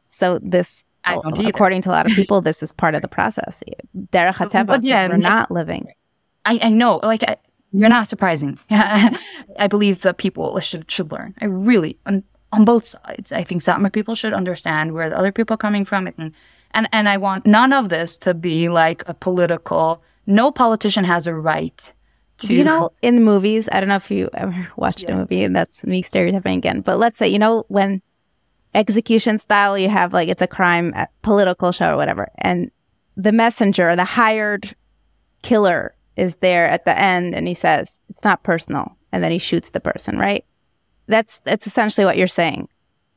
[0.08, 1.48] So this, I either.
[1.48, 3.62] according to a lot of people, this is part of the process.
[3.96, 5.88] Derech HaTeva, yeah, we're not living.
[6.44, 7.36] I, I know, like I,
[7.72, 8.58] you're not surprising.
[8.70, 11.34] I believe that people should should learn.
[11.40, 12.22] I really, on,
[12.52, 15.84] on both sides, I think Satmar people should understand where the other people are coming
[15.84, 16.32] from, and
[16.74, 21.26] and and I want none of this to be like a political no politician has
[21.26, 21.92] a right
[22.38, 22.54] to.
[22.54, 25.12] You know, in the movies, I don't know if you ever watched yeah.
[25.12, 28.02] a movie, and that's me stereotyping again, but let's say, you know, when
[28.74, 32.70] execution style, you have like it's a crime, a political show or whatever, and
[33.16, 34.74] the messenger, the hired
[35.42, 39.38] killer, is there at the end, and he says it's not personal, and then he
[39.38, 40.44] shoots the person, right?
[41.06, 42.68] That's that's essentially what you're saying.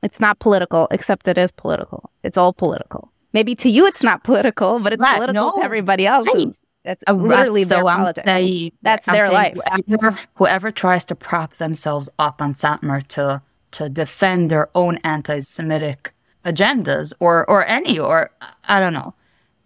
[0.01, 2.11] It's not political, except it is political.
[2.23, 3.11] It's all political.
[3.35, 5.57] Maybe to you it's not political, but it's right, political no.
[5.57, 6.25] to everybody else.
[6.33, 6.47] Right.
[6.47, 6.53] Oh,
[6.85, 8.25] that's literally That's their so politics.
[8.25, 8.73] unsafe.
[8.81, 9.57] That's I'm their life.
[9.87, 16.13] Whoever, whoever tries to prop themselves up on Satmar to to defend their own anti-Semitic
[16.45, 18.29] agendas, or or any, or
[18.69, 19.13] I don't know.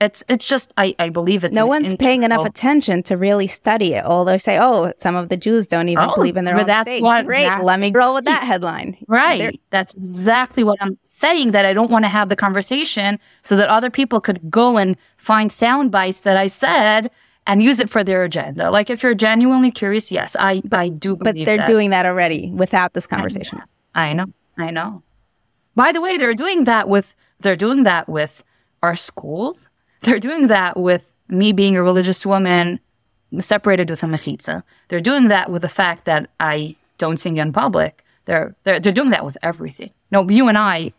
[0.01, 3.95] It's it's just I, I believe it's no one's paying enough attention to really study
[3.95, 4.05] it.
[4.05, 6.67] Although say, oh, some of the Jews don't even Oh, believe in their but own
[6.67, 7.03] that's state.
[7.03, 8.95] what- Great, that- let me roll with that headline.
[9.09, 9.39] Right.
[9.39, 11.51] They're- That's exactly what I'm saying.
[11.51, 14.95] That I don't want to have the conversation so that other people could go and
[15.17, 17.11] find sound bites that I said
[17.45, 18.71] and use it for their agenda.
[18.71, 21.67] Like if you're genuinely curious, yes, I I do But they're that.
[21.67, 23.61] doing that already without this conversation.
[23.93, 24.27] I know.
[24.57, 25.03] I know.
[25.75, 28.45] By the way, they're doing that with they're doing that with
[28.81, 29.67] our schools.
[30.01, 32.79] They're doing that with me being a religious woman
[33.39, 34.63] separated with a mechitza.
[34.87, 38.03] They're doing that with the fact that I don't sing in public.
[38.25, 39.91] They're they're they're doing that with everything.
[40.11, 40.93] No, you and I,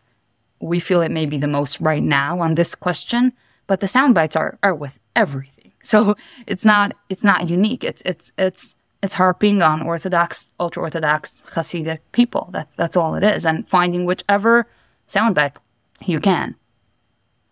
[0.61, 3.33] we feel it may be the most right now on this question,
[3.67, 5.73] but the sound bites are are with everything.
[5.83, 7.85] So it's not it's not unique.
[7.85, 12.51] It's it's it's it's harping on Orthodox, ultra Orthodox Hasidic people.
[12.53, 14.67] That's that's all it is, and finding whichever
[15.09, 15.57] soundbite
[16.05, 16.55] you can.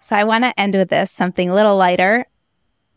[0.00, 2.26] So I want to end with this something a little lighter.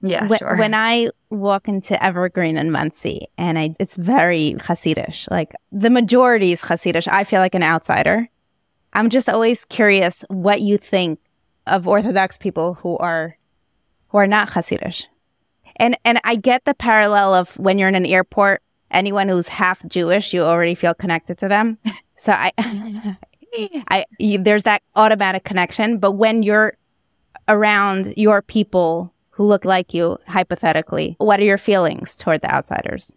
[0.02, 0.58] Yeah, Wh- sure.
[0.58, 5.30] When I walk into Evergreen and Monsey, and I, it's very Hasidish.
[5.30, 7.08] Like the majority is Hasidish.
[7.08, 8.30] I feel like an outsider.
[8.94, 11.20] I'm just always curious what you think
[11.68, 13.38] of Orthodox people who are
[14.10, 15.06] who are not Hasidish.
[15.78, 19.86] And and I get the parallel of when you're in an airport, anyone who's half
[19.88, 21.78] Jewish, you already feel connected to them.
[22.22, 22.52] So I,
[23.90, 25.98] I there's that automatic connection.
[25.98, 26.78] But when you're
[27.48, 33.16] around your people who look like you, hypothetically, what are your feelings toward the outsiders?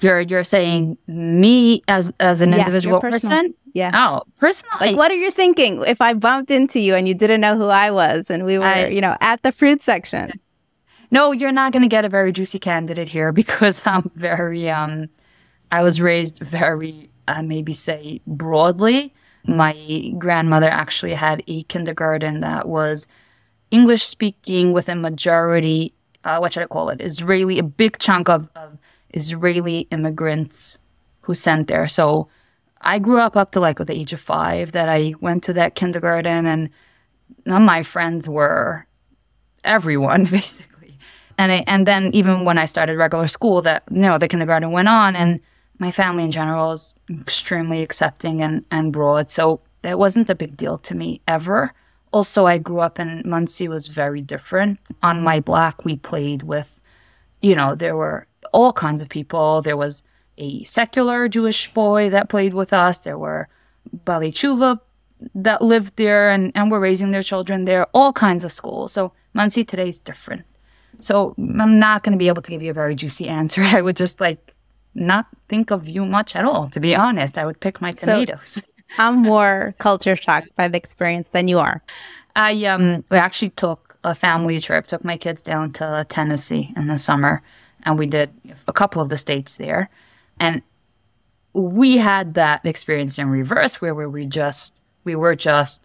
[0.00, 3.54] you're you're saying me as as an Yeah, individual person.
[3.72, 3.92] Yeah.
[3.94, 7.40] Oh, personally, Like, what are you thinking if I bumped into you and you didn't
[7.40, 10.38] know who I was and we were, I- you know, at the fruit section?
[11.10, 15.08] No, you're not going to get a very juicy candidate here because I'm very, um,
[15.72, 19.14] I was raised very, uh, maybe say broadly.
[19.46, 23.06] My grandmother actually had a kindergarten that was
[23.70, 25.92] English speaking with a majority,
[26.24, 27.00] uh, what should I call it?
[27.00, 28.78] Israeli, a big chunk of, of
[29.10, 30.78] Israeli immigrants
[31.22, 31.88] who sent there.
[31.88, 32.28] So
[32.80, 35.74] I grew up up to like the age of five that I went to that
[35.74, 36.70] kindergarten and
[37.44, 38.86] none of my friends were
[39.64, 40.98] everyone basically.
[41.38, 44.70] And I, and then even when I started regular school, that you know the kindergarten
[44.70, 45.40] went on, and
[45.78, 49.28] my family in general is extremely accepting and and broad.
[49.28, 51.74] So that wasn't a big deal to me ever.
[52.12, 54.78] Also, I grew up in Monsey was very different.
[55.02, 56.80] On my block, we played with,
[57.42, 59.60] you know, there were all kinds of people.
[59.62, 60.02] There was
[60.38, 62.98] a secular Jewish boy that played with us.
[63.00, 63.48] There were
[64.04, 64.80] Baalei Teshuva
[65.34, 68.92] that lived there and, and were raising their children there, all kinds of schools.
[68.92, 70.44] So Monsey today is different.
[71.00, 73.62] So I'm not going to be able to give you a very juicy answer.
[73.62, 74.54] I would just like
[74.94, 77.36] not think of you much at all, to be honest.
[77.36, 78.62] I would pick my So- tomatoes.
[78.98, 81.82] I'm more culture shocked by the experience than you are.
[82.34, 86.86] I um we actually took a family trip, took my kids down to Tennessee in
[86.86, 87.42] the summer,
[87.84, 88.32] and we did
[88.68, 89.88] a couple of the states there.
[90.38, 90.62] And
[91.52, 95.82] we had that experience in reverse where we were just we were just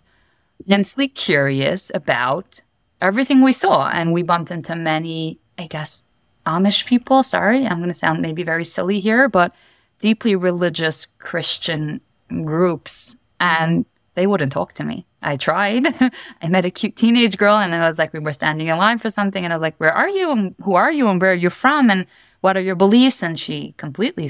[0.60, 2.62] intensely curious about
[3.02, 6.04] everything we saw and we bumped into many, I guess,
[6.46, 7.24] Amish people.
[7.24, 9.56] Sorry, I'm gonna sound maybe very silly here, but
[10.00, 12.02] deeply religious Christian
[12.46, 15.06] groups and they wouldn't talk to me.
[15.22, 15.86] I tried.
[16.42, 18.98] I met a cute teenage girl and I was like, we were standing in line
[18.98, 20.32] for something and I was like, where are you?
[20.32, 21.08] And who are you?
[21.08, 21.90] And where are you from?
[21.90, 22.06] And
[22.42, 23.22] what are your beliefs?
[23.22, 24.30] And she completely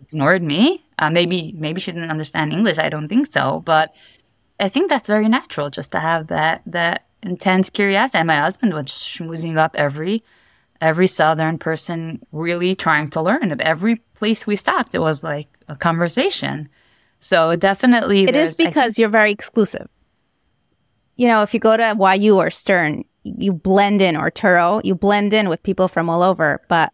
[0.00, 0.84] ignored me.
[0.98, 2.78] Uh, maybe, maybe she didn't understand English.
[2.78, 3.62] I don't think so.
[3.64, 3.94] But
[4.60, 8.18] I think that's very natural just to have that, that intense curiosity.
[8.18, 10.24] And my husband was schmoozing up every,
[10.80, 13.58] every Southern person really trying to learn.
[13.60, 16.68] Every place we stopped, it was like a conversation.
[17.22, 19.88] So definitely, It is because you're very exclusive.
[21.16, 24.94] You know, if you go to YU or Stern, you blend in, or Touro, you
[24.96, 26.60] blend in with people from all over.
[26.68, 26.92] But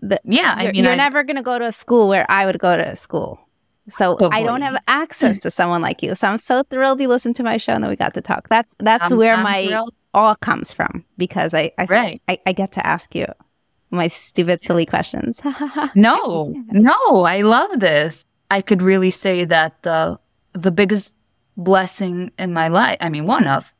[0.00, 2.24] the, Yeah, I you're, mean, you're I- never going to go to a school where
[2.30, 3.40] I would go to a school.
[3.88, 6.14] So I don't have access to someone like you.
[6.14, 8.48] So I'm so thrilled you listened to my show and that we got to talk.
[8.48, 9.94] That's that's I'm- where I'm my thrilled.
[10.14, 12.22] awe comes from because I I, Right.
[12.28, 13.26] I I get to ask you
[13.90, 15.40] my stupid silly questions.
[15.94, 18.24] No, no, I love this.
[18.50, 20.18] I could really say that the
[20.52, 21.14] the biggest
[21.56, 23.72] blessing in my life, I mean one of,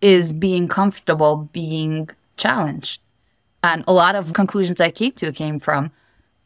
[0.00, 3.00] is being comfortable being challenged.
[3.62, 5.90] And a lot of conclusions I came to came from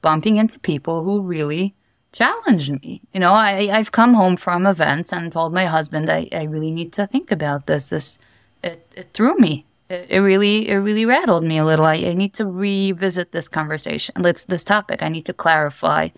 [0.03, 1.75] bumping into people who really
[2.13, 3.03] challenged me.
[3.13, 6.71] You know, I, I've come home from events and told my husband I, I really
[6.73, 7.89] need to think about this.
[7.89, 8.19] This
[8.65, 9.67] it, it threw me.
[9.91, 11.85] it, it really it really rattled me a little.
[11.85, 14.15] I, I need to revisit this conversation.
[14.19, 15.03] Let's this topic.
[15.03, 16.09] I need to clarify,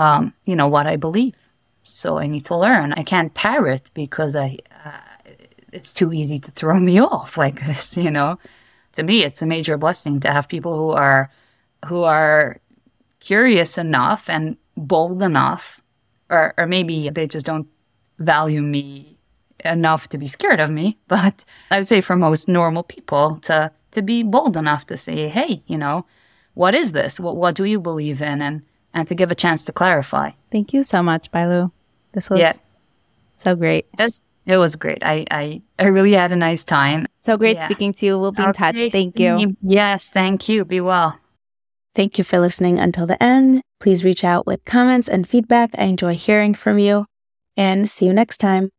[0.00, 1.36] um, you know, what I believe.
[1.82, 2.94] So I need to learn.
[2.94, 5.00] I can't parrot because I uh,
[5.72, 7.96] it's too easy to throw me off like this.
[7.96, 8.38] You know,
[8.92, 11.30] to me, it's a major blessing to have people who are
[11.86, 12.60] who are
[13.20, 15.82] curious enough and bold enough,
[16.30, 17.68] or or maybe they just don't
[18.18, 19.18] value me
[19.64, 23.70] enough to be scared of me, but I would say for most normal people to
[23.90, 26.06] to be bold enough to say, "Hey, you know,
[26.54, 27.20] what is this?
[27.20, 28.62] What what do you believe in?" and
[28.92, 30.32] and to give a chance to clarify.
[30.50, 31.70] Thank you so much, Bylu.
[32.12, 32.52] This was yeah.
[33.36, 33.86] so great.
[33.98, 34.98] It's, it was great.
[35.02, 37.06] I, I I really had a nice time.
[37.20, 37.64] So great yeah.
[37.66, 38.18] speaking to you.
[38.18, 38.78] We'll be in touch.
[38.90, 39.56] Thank you.
[39.62, 40.64] Yes, thank you.
[40.64, 41.18] Be well.
[41.94, 43.62] Thank you for listening until the end.
[43.80, 45.70] Please reach out with comments and feedback.
[45.76, 47.06] I enjoy hearing from you.
[47.56, 48.70] And see you next time.